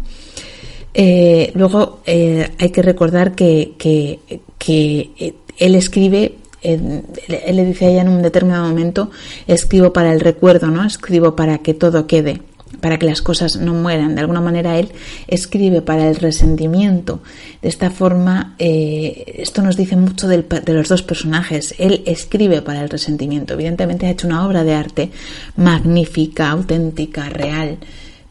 [0.94, 4.20] Eh, luego eh, hay que recordar que, que,
[4.58, 9.12] que él escribe él le dice a ella en un determinado momento,
[9.46, 10.84] escribo para el recuerdo, ¿no?
[10.84, 12.42] Escribo para que todo quede
[12.82, 14.16] para que las cosas no mueran.
[14.16, 14.92] De alguna manera él
[15.28, 17.22] escribe para el resentimiento.
[17.62, 21.76] De esta forma, eh, esto nos dice mucho de los dos personajes.
[21.78, 23.54] Él escribe para el resentimiento.
[23.54, 25.12] Evidentemente ha hecho una obra de arte
[25.56, 27.78] magnífica, auténtica, real,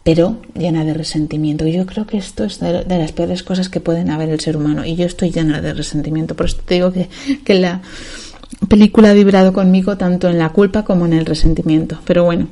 [0.02, 1.66] pero llena de resentimiento.
[1.66, 4.56] Y yo creo que esto es de, las peores cosas que pueden haber el ser
[4.56, 4.84] humano.
[4.84, 6.34] Y yo estoy llena de resentimiento.
[6.36, 7.08] Por eso te digo que,
[7.44, 7.80] que la
[8.68, 11.98] película ha vibrado conmigo tanto en la culpa como en el resentimiento.
[12.04, 12.48] Pero bueno,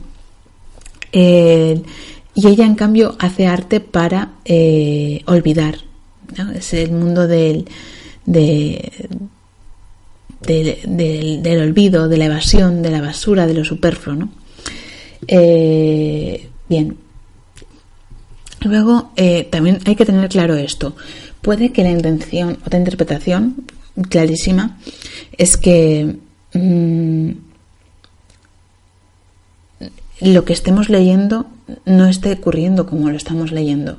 [1.12, 5.76] y ella, en cambio, hace arte para eh, olvidar.
[6.54, 7.66] Es el mundo del,
[8.24, 8.92] del,
[11.60, 14.30] olvido, de la evasión, de la basura, de lo superfluo.
[15.28, 16.96] Eh, bien.
[18.62, 20.96] Luego, eh, también hay que tener claro esto.
[21.42, 23.66] Puede que la intención, otra interpretación
[24.08, 24.78] clarísima,
[25.36, 26.16] es que
[26.54, 27.30] mm,
[30.20, 31.46] lo que estemos leyendo
[31.84, 33.98] no esté ocurriendo como lo estamos leyendo.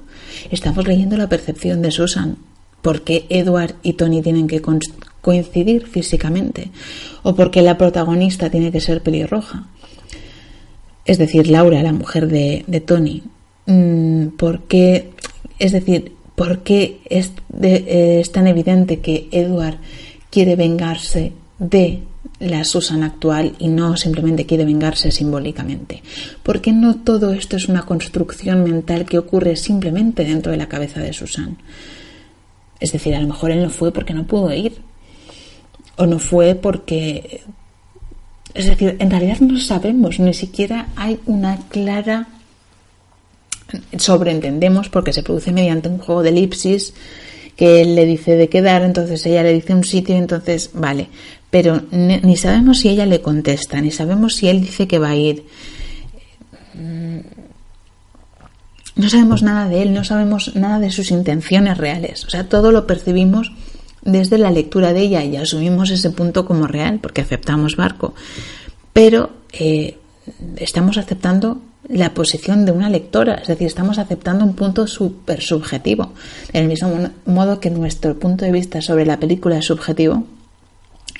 [0.51, 2.38] Estamos leyendo la percepción de Susan,
[2.82, 4.61] porque Edward y Tony tienen que
[5.22, 6.70] coincidir físicamente,
[7.24, 9.68] o porque la protagonista tiene que ser pelirroja.
[11.05, 13.24] Es decir, Laura, la mujer de, Tony.
[13.66, 15.11] Mm, porque,
[15.59, 19.78] es decir, ¿por qué eh, es tan evidente que Edward
[20.30, 21.99] quiere vengarse de
[22.49, 26.03] la Susan actual y no simplemente quiere vengarse simbólicamente.
[26.43, 30.99] Porque no todo esto es una construcción mental que ocurre simplemente dentro de la cabeza
[30.99, 31.57] de Susan.
[32.79, 34.75] Es decir, a lo mejor él no fue porque no pudo ir.
[35.95, 37.41] O no fue porque...
[38.53, 42.27] Es decir, en realidad no sabemos, ni siquiera hay una clara...
[43.97, 46.93] Sobreentendemos porque se produce mediante un juego de elipsis
[47.55, 51.07] que él le dice de quedar, entonces ella le dice un sitio, entonces, vale,
[51.53, 55.15] pero ni sabemos si ella le contesta, ni sabemos si él dice que va a
[55.15, 55.45] ir.
[56.73, 57.19] Mm,
[58.95, 62.25] no sabemos nada de él, no sabemos nada de sus intenciones reales.
[62.25, 63.51] O sea, todo lo percibimos
[64.01, 68.15] desde la lectura de ella y asumimos ese punto como real porque aceptamos barco.
[68.91, 69.99] Pero eh,
[70.57, 76.13] estamos aceptando la posición de una lectora, es decir, estamos aceptando un punto súper subjetivo.
[76.51, 80.25] Del mismo modo que nuestro punto de vista sobre la película es subjetivo,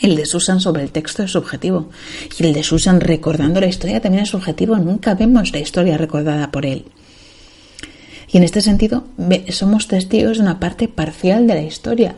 [0.02, 1.90] el de Susan sobre el texto es subjetivo.
[2.38, 4.76] Y el de Susan recordando la historia también es subjetivo.
[4.78, 6.86] Nunca vemos la historia recordada por él.
[8.32, 9.06] Y en este sentido,
[9.50, 12.16] somos testigos de una parte parcial de la historia.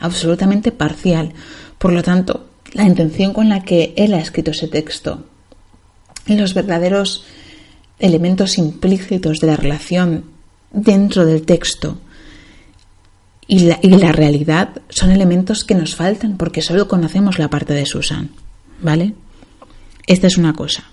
[0.00, 1.32] Absolutamente parcial.
[1.78, 5.24] Por lo tanto, la intención con la que él ha escrito ese texto
[6.26, 7.24] los verdaderos
[7.98, 10.24] elementos implícitos de la relación
[10.72, 11.98] dentro del texto
[13.46, 18.30] y la, realidad son elementos que nos faltan porque solo conocemos la parte de Susan.
[18.80, 19.14] ¿Vale?
[20.06, 20.84] Esta es una cosa.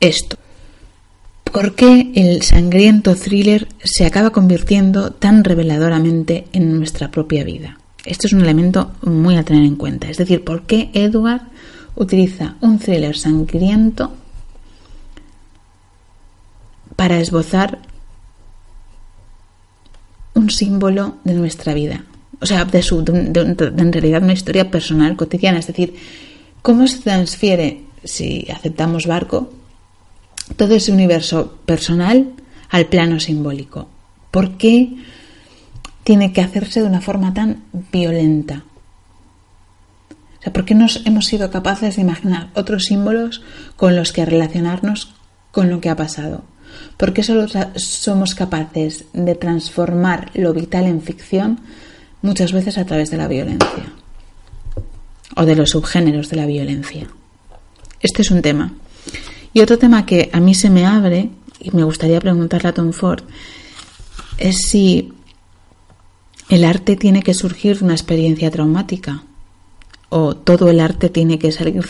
[0.00, 0.36] Esto.
[1.44, 7.78] ¿Por qué el sangriento thriller se acaba convirtiendo tan reveladoramente en nuestra propia vida?
[8.04, 10.08] Esto es un elemento muy a tener en cuenta.
[10.08, 11.42] Es decir, ¿por qué Edward
[11.96, 14.12] utiliza un thriller sangriento
[16.96, 17.78] para esbozar
[20.38, 22.04] un símbolo de nuestra vida,
[22.40, 25.94] o sea, de, su, en realidad una historia personal, cotidiana, es decir,
[26.62, 29.52] cómo se transfiere, si aceptamos barco,
[30.56, 32.32] todo ese universo personal
[32.70, 33.88] al plano simbólico.
[34.30, 34.96] ¿Por qué
[36.04, 38.64] tiene que hacerse de una forma tan violenta?
[40.38, 43.42] O sea, ¿por qué nos hemos sido capaces de imaginar otros símbolos
[43.76, 45.14] con los que relacionarnos
[45.50, 46.44] con lo que ha pasado?
[46.98, 51.60] ¿Por qué solo somos capaces de transformar lo vital en ficción
[52.22, 53.92] muchas veces a través de la violencia
[55.36, 57.06] o de los subgéneros de la violencia?
[58.00, 58.72] Este es un tema.
[59.52, 61.30] Y otro tema que a mí se me abre
[61.60, 63.22] y me gustaría preguntarle a Tom Ford
[64.36, 65.12] es si
[66.48, 69.22] el arte tiene que surgir de una experiencia traumática
[70.08, 71.80] o todo el arte tiene que salir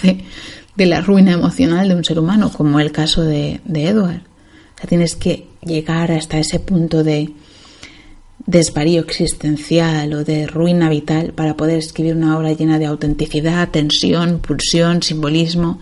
[0.77, 4.28] de, la ruina emocional de un ser humano, como el caso de Edward
[4.87, 7.31] tienes que llegar hasta ese punto de
[8.47, 14.39] desvarío existencial o de ruina vital para poder escribir una obra llena de autenticidad, tensión,
[14.41, 15.79] pulsión, simbolismo.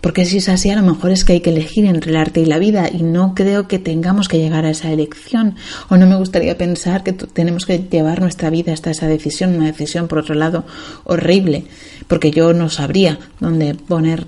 [0.00, 2.40] Porque si es así, a lo mejor es que hay que elegir entre el arte
[2.40, 5.56] y la vida y no creo que tengamos que llegar a esa elección.
[5.90, 9.66] O no me gustaría pensar que tenemos que llevar nuestra vida hasta esa decisión, una
[9.66, 10.64] decisión, por otro lado,
[11.04, 11.64] horrible,
[12.08, 14.26] porque yo no sabría dónde poner,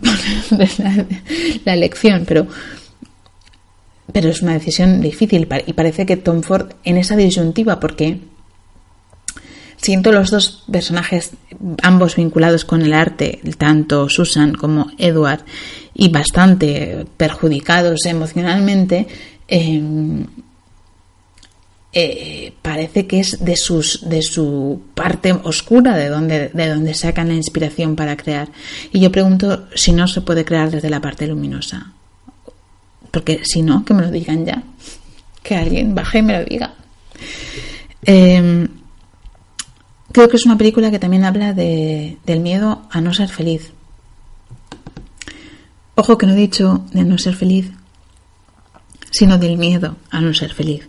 [0.50, 1.06] la,
[1.64, 2.48] la elección, pero
[4.12, 8.20] pero es una decisión difícil y parece que Tom Ford en esa disyuntiva, porque
[9.76, 11.32] siento los dos personajes,
[11.82, 15.40] ambos vinculados con el arte, tanto Susan como Edward,
[15.94, 19.06] y bastante perjudicados emocionalmente,
[19.48, 20.26] em,
[21.92, 27.28] eh, parece que es de, sus, de su parte oscura de donde, de donde sacan
[27.28, 28.48] la inspiración para crear.
[28.92, 31.92] Y yo pregunto si no se puede crear desde la parte luminosa.
[33.14, 34.62] Porque si no, que me lo digan ya.
[35.42, 36.74] Que alguien baje y me lo diga.
[38.04, 38.68] Em,
[40.12, 43.72] creo que es una película que también habla de, del miedo a no ser feliz.
[45.94, 47.70] Ojo que no he dicho de no ser feliz,
[49.10, 50.86] sino del miedo a no ser feliz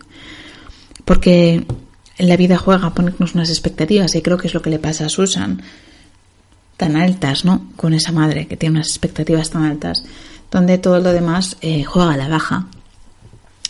[1.06, 1.64] porque
[2.18, 5.06] la vida juega a ponernos unas expectativas y creo que es lo que le pasa
[5.06, 5.62] a Susan,
[6.76, 7.70] tan altas, ¿no?
[7.76, 10.04] Con esa madre que tiene unas expectativas tan altas,
[10.50, 12.66] donde todo lo demás eh, juega a la baja.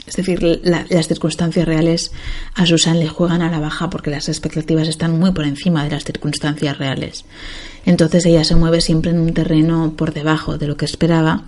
[0.06, 2.12] Es decir, las circunstancias reales
[2.54, 5.90] a Susan le juegan a la baja porque las expectativas están muy por encima de
[5.90, 7.24] las circunstancias reales.
[7.84, 11.42] Entonces ella se mueve siempre en un terreno por debajo de lo que esperaba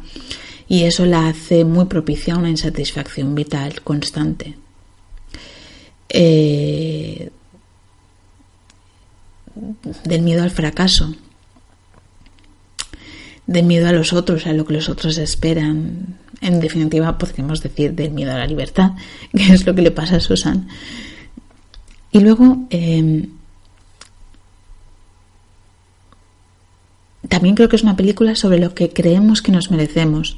[0.68, 4.56] y eso la hace muy propicia a una insatisfacción vital constante.
[6.08, 7.30] Eh,
[10.04, 11.14] del miedo al fracaso,
[13.48, 16.18] del miedo a los otros, a lo que los otros esperan.
[16.40, 18.92] En definitiva, podríamos decir del miedo a la libertad,
[19.36, 20.68] que es lo que le pasa a Susan.
[22.12, 23.30] Y luego, em,
[27.28, 30.36] también creo que es una película sobre lo que creemos que nos merecemos.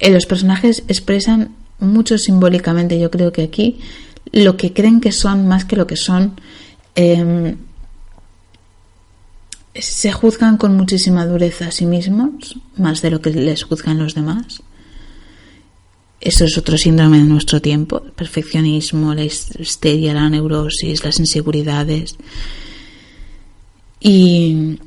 [0.00, 3.78] Eh, los personajes expresan mucho simbólicamente, yo creo que aquí,
[4.32, 6.32] lo que creen que son más que lo que son.
[6.96, 7.56] Em,
[9.74, 14.14] se juzgan con muchísima dureza a sí mismos, más de lo que les juzgan los
[14.14, 14.62] demás.
[16.20, 22.16] Eso es otro síndrome de nuestro tiempo, el perfeccionismo, la histeria, la neurosis, las inseguridades.
[24.00, 24.78] Y,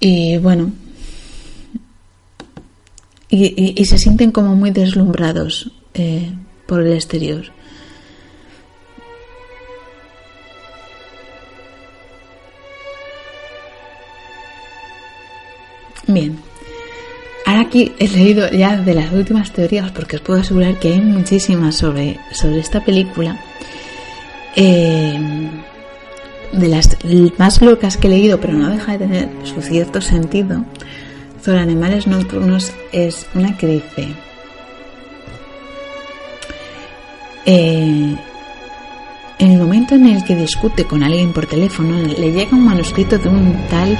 [0.00, 0.72] y bueno,
[3.28, 6.32] y, se sienten como muy deslumbrados eh,
[6.66, 7.52] por el exterior.
[17.68, 21.76] Aquí he leído ya de las últimas teorías porque os puedo asegurar que hay muchísimas
[21.76, 23.38] sobre, sobre esta película.
[24.56, 25.20] Eh,
[26.52, 26.96] de las
[27.36, 30.64] más locas que he leído, pero no deja de tener su cierto sentido,
[31.44, 34.08] sobre animales nocturnos es una que dice,
[37.50, 38.14] Eh,
[39.38, 43.16] en el momento en el que discute con alguien por teléfono, le llega un manuscrito
[43.16, 43.96] de un tal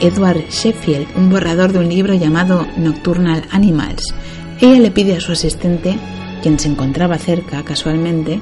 [0.00, 4.14] Edward Sheffield, un borrador de un libro llamado Nocturnal Animals.
[4.60, 5.96] Ella le pide a su asistente,
[6.42, 8.40] quien se encontraba cerca casualmente,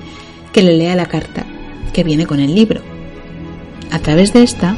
[0.52, 1.44] que le lea la carta
[1.92, 2.82] que viene con el libro.
[3.90, 4.76] A través de esta,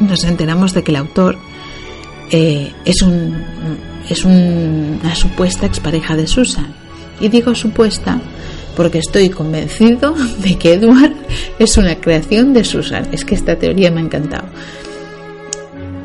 [0.00, 1.38] nos enteramos de que el autor
[2.30, 3.36] eh, es, un,
[4.08, 6.74] es una supuesta expareja de Susan
[7.20, 8.20] y digo supuesta
[8.78, 11.12] porque estoy convencido de que Edward
[11.58, 13.08] es una creación de Susan.
[13.10, 14.46] Es que esta teoría me ha encantado.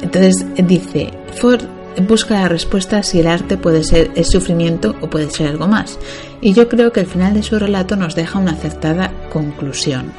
[0.02, 1.62] Entonces dice, Ford
[2.08, 6.00] busca la respuesta si el arte puede ser el sufrimiento o puede ser algo más.
[6.42, 10.12] Y yo creo que el final de su relato nos deja una acertada conclusión.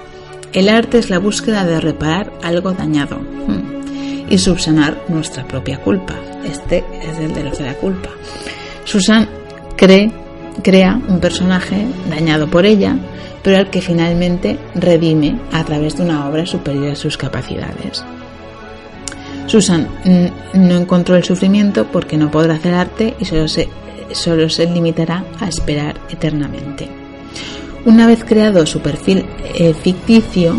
[0.53, 6.15] El arte es la búsqueda de reparar algo dañado hmm, y subsanar nuestra propia culpa.
[6.45, 8.11] Este es el de los de la culpa.
[8.85, 9.29] Susan
[9.77, 10.24] cree
[10.63, 12.97] crea un personaje dañado por ella,
[13.43, 18.05] pero al que finalmente redime a través de una obra superior a sus capacidades.
[19.47, 19.89] Susan
[20.55, 23.69] no encontró el sufrimiento porque no podrá hacer arte y solo se,
[24.13, 26.89] solo se limitará a esperar eternamente.
[27.85, 30.57] Una vez creado su perfil eh, ficticio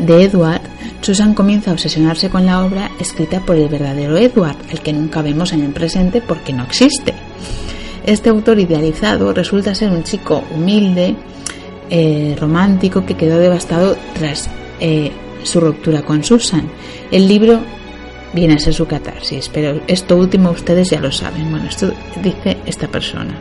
[0.00, 0.62] de Edward,
[1.00, 5.22] Susan comienza a obsesionarse con la obra escrita por el verdadero Edward, el que nunca
[5.22, 7.14] vemos en el presente porque no existe.
[8.04, 11.14] Este autor idealizado resulta ser un chico humilde,
[11.90, 14.48] eh, romántico, que quedó devastado tras
[14.80, 15.12] eh,
[15.42, 16.68] su ruptura con Susan.
[17.10, 17.60] El libro
[18.32, 21.50] viene a ser su catarsis, pero esto último ustedes ya lo saben.
[21.50, 21.92] Bueno, esto
[22.22, 23.34] dice esta persona.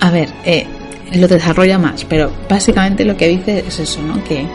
[0.00, 0.66] A ver, eh,
[1.14, 4.22] lo desarrolla más, pero básicamente lo que dice es eso, ¿no?
[4.24, 4.46] Que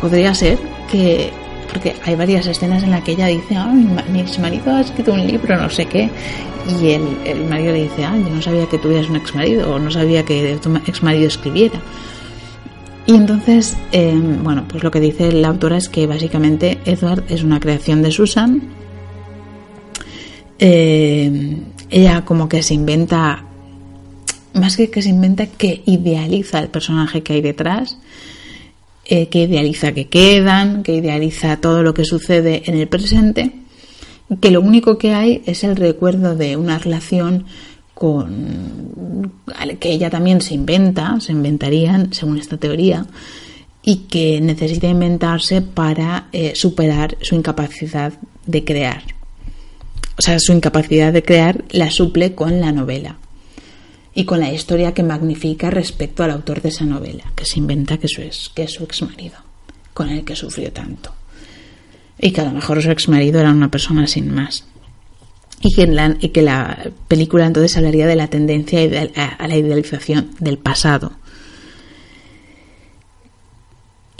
[0.00, 0.58] podría ser
[0.90, 1.30] que
[1.72, 3.72] porque hay varias escenas en las que ella dice, ah,
[4.10, 6.10] mi ex marido ha escrito un libro, no sé qué,
[6.80, 9.74] y el, el marido le dice, ah, yo no sabía que tuvieras un ex marido,
[9.74, 11.80] o no sabía que tu ex marido escribiera.
[13.06, 17.42] Y entonces, em, bueno, pues lo que dice la autora es que básicamente Edward es
[17.42, 18.60] una creación de Susan.
[20.58, 23.44] Em, ella como que se inventa,
[24.52, 27.96] más que que se inventa, que idealiza el personaje que hay detrás
[29.10, 33.52] eh, que idealiza que quedan, que idealiza todo lo que sucede en el presente,
[34.40, 37.46] que lo único que hay es el recuerdo de una relación
[37.94, 39.32] con
[39.80, 43.06] que ella también se inventa, se inventarían según esta teoría,
[43.82, 48.12] y que necesita inventarse para eh, superar su incapacidad
[48.44, 49.02] de crear.
[50.18, 53.16] O sea, su incapacidad de crear la suple con la novela
[54.14, 57.98] y con la historia que magnifica respecto al autor de esa novela, que se inventa
[57.98, 59.36] que, es, que es su exmarido,
[59.94, 61.12] con el que sufrió tanto.
[62.18, 64.64] Y que a lo mejor su exmarido era una persona sin más.
[65.60, 68.80] Y que, la, y que la película entonces hablaría de la tendencia
[69.38, 71.12] a la idealización del pasado.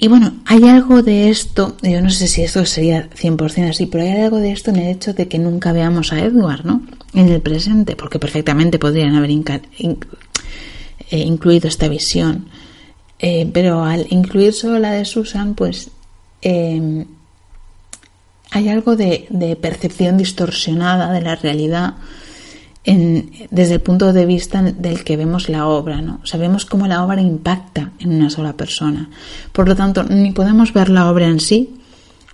[0.00, 4.04] Y bueno, hay algo de esto, yo no sé si esto sería 100% así, pero
[4.04, 6.82] hay algo de esto en el hecho de que nunca veamos a Edward, ¿no?
[7.14, 9.96] En el presente, porque perfectamente podrían haber eh,
[11.10, 12.46] incluido esta visión.
[13.18, 15.90] Eh, pero al incluir solo la de Susan, pues
[16.42, 17.04] eh,
[18.52, 21.94] hay algo de, percepción distorsionada de la realidad
[23.50, 26.20] desde el punto de vista del que vemos la obra, ¿no?
[26.24, 29.10] Sabemos cómo la obra impacta en una sola persona.
[29.52, 31.76] Por lo tanto, ni podemos ver la obra en sí,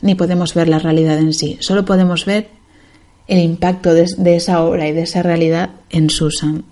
[0.02, 1.56] ni podemos ver la realidad en sí.
[1.60, 2.48] Solo podemos ver
[3.26, 6.64] el impacto de, esa obra y de esa realidad en Susan.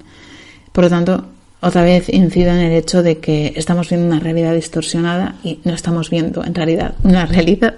[0.72, 1.24] Por lo tanto,
[1.60, 5.74] otra vez incido en el hecho de que estamos viendo una realidad distorsionada y no
[5.74, 7.74] estamos viendo en realidad una realidad.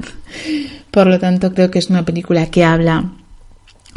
[0.91, 3.13] Por lo tanto, creo que es una película que habla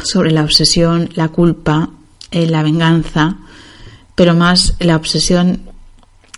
[0.03, 1.89] sobre la obsesión, la culpa,
[2.31, 3.37] eh, la venganza,
[4.15, 5.61] pero más la obsesión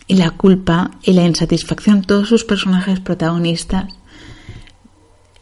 [0.08, 2.04] y la culpa y la insatisfacción.
[2.04, 3.94] Todos sus personajes protagonistas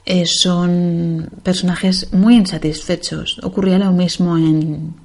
[0.06, 3.40] eh, son personajes muy insatisfechos.
[3.44, 4.96] Ocurría lo mismo en,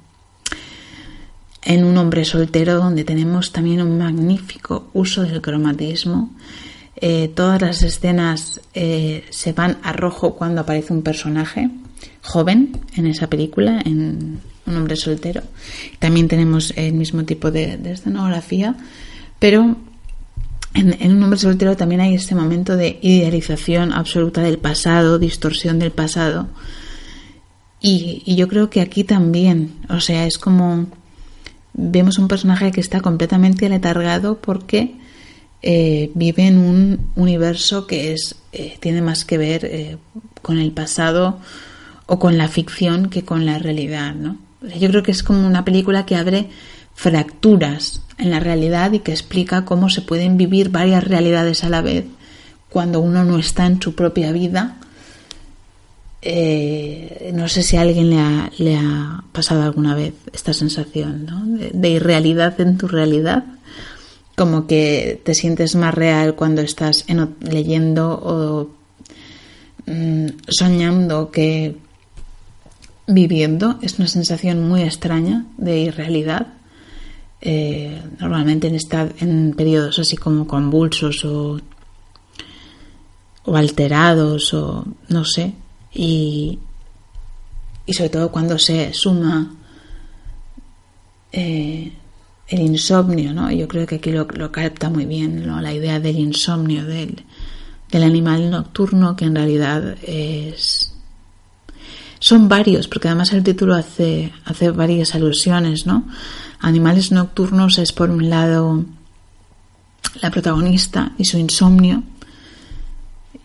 [1.63, 6.31] en Un hombre soltero, donde tenemos también un magnífico uso del cromatismo
[6.95, 11.69] eh, todas las escenas se van a rojo cuando aparece un personaje
[12.21, 14.39] joven en esa película, en
[14.73, 15.43] Un hombre soltero.
[15.99, 18.75] También tenemos el mismo tipo de, escenografía,
[19.39, 19.77] pero
[20.73, 25.91] en, Un hombre soltero también hay este momento de idealización absoluta del pasado, distorsión del
[25.91, 26.47] pasado.
[27.79, 30.87] Y, yo creo que aquí también, o sea, es como
[31.73, 34.95] vemos un personaje que está completamente aletargado porque
[35.61, 39.97] eh, vive en un universo que es, eh, tiene más que ver eh,
[40.41, 41.39] con el pasado
[42.05, 44.13] o con la ficción que con la realidad.
[44.13, 44.37] ¿no?
[44.79, 46.49] Yo creo que es como una película que abre
[46.95, 51.81] fracturas en la realidad y que explica cómo se pueden vivir varias realidades a la
[51.81, 52.05] vez
[52.69, 54.77] cuando uno no está en su propia vida.
[57.33, 61.43] no sé si a alguien le ha, le ha, pasado alguna vez esta sensación ¿no?
[61.45, 63.43] de irrealidad en tu realidad
[64.35, 67.05] como que te sientes más real cuando estás
[67.41, 68.69] leyendo o
[69.85, 71.77] mm, soñando que
[73.07, 73.79] viviendo.
[73.81, 76.47] Es una sensación muy extraña de irrealidad.
[77.41, 78.77] Eh, normalmente en,
[79.19, 81.59] en periodos así como convulsos o,
[83.45, 85.53] o alterados o no sé.
[85.93, 86.59] Y,
[87.85, 89.53] y sobre todo cuando se suma
[91.31, 91.91] eh,
[92.47, 93.51] el insomnio, ¿no?
[93.51, 95.59] Yo creo que aquí lo, capta muy bien, ¿no?
[95.61, 97.23] La idea del insomnio, del,
[97.91, 100.92] del animal nocturno, que en realidad es...
[102.23, 106.05] Son varios, porque además el título hace, hace varias alusiones, ¿no?
[106.61, 108.85] Animales nocturnos es por un lado
[110.21, 112.01] la protagonista y su insomnio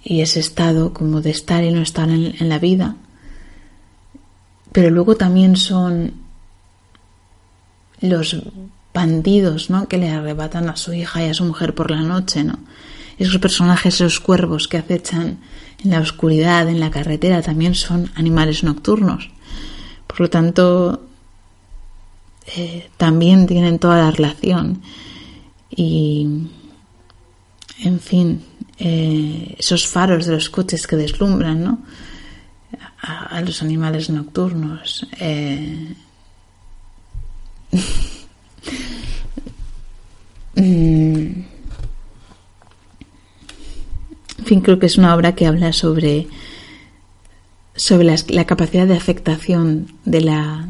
[0.05, 2.95] y ese estado como de estar y no estar en la vida,
[4.71, 6.13] pero luego también son
[8.01, 8.37] los
[8.95, 9.89] bandidos, ¿no?
[9.89, 12.61] Que le arrebatan a su hija y a su mujer por la noche, ¿no?
[13.19, 15.41] Esos personajes, esos cuervos que acechan
[15.85, 19.31] en la oscuridad, en la carretera, también son animales nocturnos.
[20.07, 21.03] Por lo tanto,
[22.57, 24.83] eh, también tienen toda la relación.
[25.71, 26.27] Y,
[27.81, 28.43] en fin,
[28.79, 31.79] eh, esos faros de los coches que deslumbran, ¿no?
[33.01, 35.07] A, los animales nocturnos.
[35.21, 35.95] Eh,
[40.59, 41.58] Mm.
[44.39, 46.29] En fin, creo que es una obra que habla sobre,
[47.75, 50.69] sobre la, capacidad de afectación de la,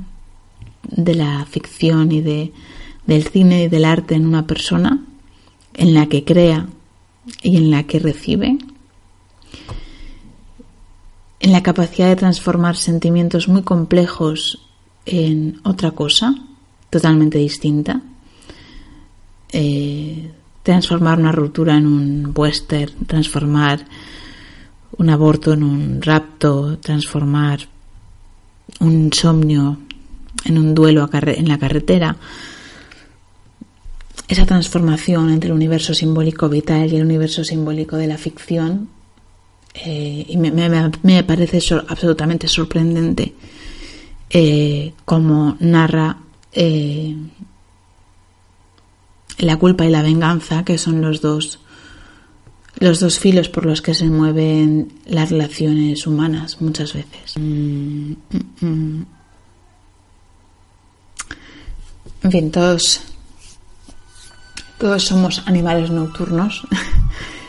[0.82, 2.52] de la ficción y de,
[3.06, 5.04] del cine y del arte en una persona,
[5.74, 6.66] en la que crea
[7.42, 8.58] y en la que recibe,
[11.40, 14.66] en la capacidad de transformar sentimientos muy complejos
[15.06, 16.34] en otra cosa
[16.90, 18.00] totalmente distinta,
[19.52, 20.30] eh,
[20.68, 23.86] transformar una ruptura en un western, transformar
[24.98, 27.60] un aborto en un rapto, transformar
[28.80, 29.78] un insomnio
[30.44, 32.14] en un duelo en la carretera.
[34.28, 38.90] Esa transformación entre el universo simbólico vital y el universo simbólico de la ficción
[39.72, 43.32] eh, y me, parece absolutamente sorprendente
[44.28, 46.18] eh, cómo narra
[46.52, 47.16] eh,
[49.38, 51.60] la culpa y la venganza, que son los dos,
[52.78, 57.34] los dos filos por los que se mueven las relaciones humanas muchas veces.
[57.36, 59.06] Mm, mm, mm.
[62.24, 63.00] En fin, todos,
[64.78, 66.66] todos somos animales nocturnos,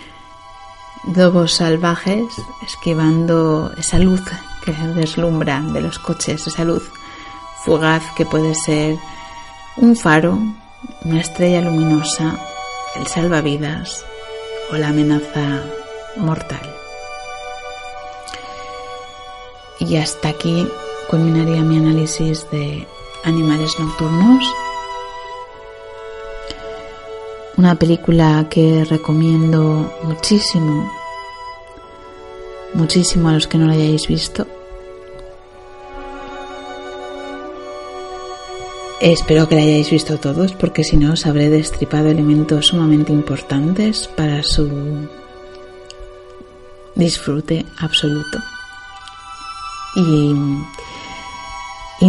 [1.16, 2.26] lobos salvajes,
[2.66, 4.22] esquivando esa luz
[4.64, 6.84] que deslumbra de los coches, esa luz
[7.66, 8.98] fugaz que puede ser
[9.78, 10.38] un faro,
[11.06, 12.38] una estrella luminosa,
[12.96, 14.06] el salvavidas
[14.72, 15.64] o la amenaza
[16.18, 16.76] mortal.
[19.80, 20.68] Y hasta aquí
[21.10, 22.88] culminaría mi análisis de
[23.24, 24.44] animales nocturnos.
[27.58, 30.92] Una película que recomiendo muchísimo,
[32.74, 34.46] muchísimo a los que no la hayáis visto.
[39.02, 44.10] Espero que la hayáis visto todos porque si no os habré destripado elementos sumamente importantes
[44.10, 45.08] para su
[46.96, 48.40] disfrute absoluto.
[49.96, 50.34] Y,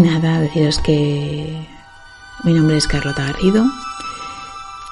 [0.00, 1.64] nada, deciros que
[2.42, 3.64] mi nombre es Carlota Garrido,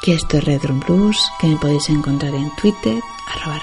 [0.01, 3.61] que esto es Redrum Blues, que me podéis encontrar en Twitter, arroba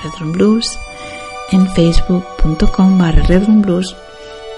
[1.51, 3.23] en facebook.com barra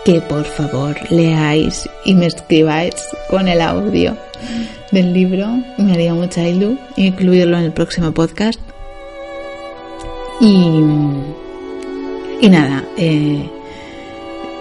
[0.08, 2.96] que por favor leáis y me escribáis
[3.30, 4.16] con el audio
[4.94, 5.48] del libro.
[5.78, 8.58] Me haría mucha ilu incluirlo en el próximo podcast.
[10.40, 10.70] Y,
[12.40, 13.50] y nada, eh,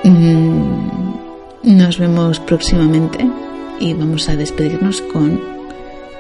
[0.03, 1.13] mm,
[1.63, 3.25] nos vemos próximamente
[3.79, 5.41] y vamos a despedirnos con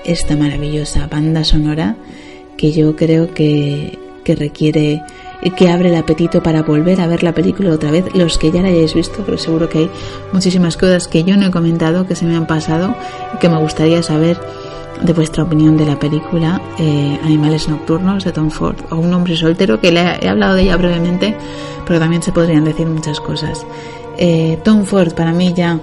[0.04, 1.96] esta maravillosa banda sonora
[2.56, 5.02] que yo creo que, que requiere
[5.50, 8.62] que abre el apetito para volver a ver la película otra vez, los que ya
[8.62, 9.90] la hayáis visto, pero seguro que hay
[10.32, 12.94] muchísimas cosas que yo no he comentado, que se me han pasado
[13.40, 14.38] que me gustaría saber
[15.02, 19.36] de vuestra opinión de la película eh, Animales Nocturnos de Tom Ford o Un hombre
[19.36, 21.36] soltero, que le he hablado de ella brevemente,
[21.86, 23.66] pero también se podrían decir muchas cosas.
[24.18, 25.78] Eh, Tom Ford, para mí ya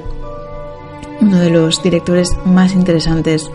[1.22, 3.50] uno de los directores más interesantes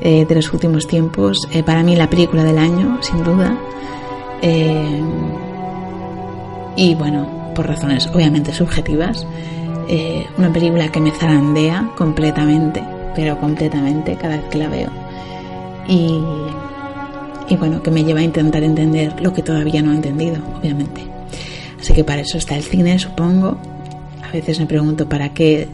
[0.00, 3.56] eh, de los últimos tiempos, para mí la película del año, sin duda.
[6.76, 9.26] Y bueno, por razones obviamente subjetivas,
[9.88, 12.82] eh, una película que me zarandea completamente,
[13.14, 14.90] pero completamente cada vez que la veo.
[15.86, 16.20] Y,
[17.48, 21.02] y bueno, que me lleva a intentar entender lo que todavía no he entendido, obviamente.
[21.78, 23.58] Así que para eso está el cine, supongo.
[24.22, 25.68] A veces me pregunto para qué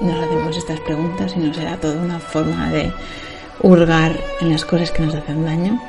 [0.00, 2.92] nos hacemos estas preguntas y no será toda una forma de
[3.62, 5.80] hurgar en las cosas que nos hacen daño.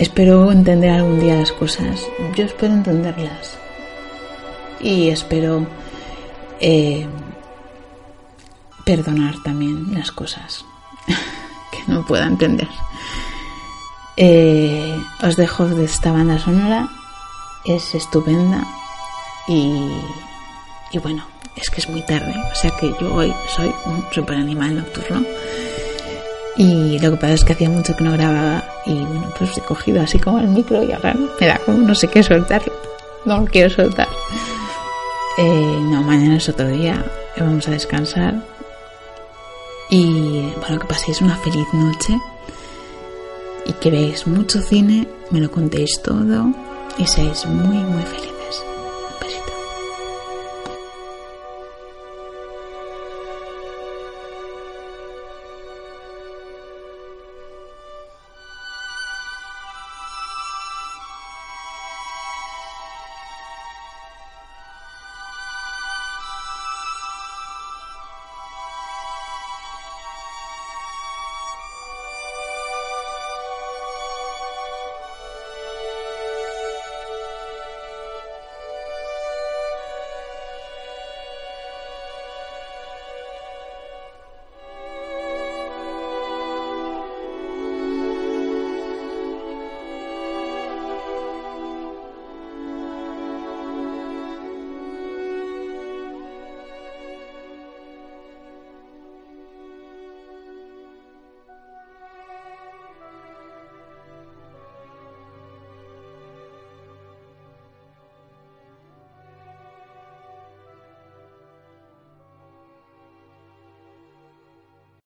[0.00, 2.00] Espero entender algún día las cosas.
[2.34, 3.58] Yo espero entenderlas.
[4.80, 5.66] Y espero
[6.58, 7.06] eh,
[8.86, 10.64] perdonar también las cosas
[11.70, 12.66] que no pueda entender.
[14.16, 16.88] Eh, os dejo de esta banda sonora.
[17.66, 18.66] Es estupenda.
[19.48, 19.86] Y,
[20.92, 22.34] y bueno, es que es muy tarde.
[22.50, 25.26] O sea que yo hoy soy un super animal nocturno.
[26.56, 29.60] Y lo que pasa es que hacía mucho que no grababa y bueno, pues he
[29.60, 32.62] cogido así como el micro y ahora me da como no sé qué soltar.
[33.24, 34.08] No lo quiero soltar.
[35.38, 37.04] Eh, no, mañana es otro día,
[37.38, 38.34] vamos a descansar.
[39.90, 42.16] Y bueno, que paséis una feliz noche
[43.66, 46.46] y que veáis mucho cine, me lo contéis todo
[46.98, 48.39] y seáis muy, muy felices.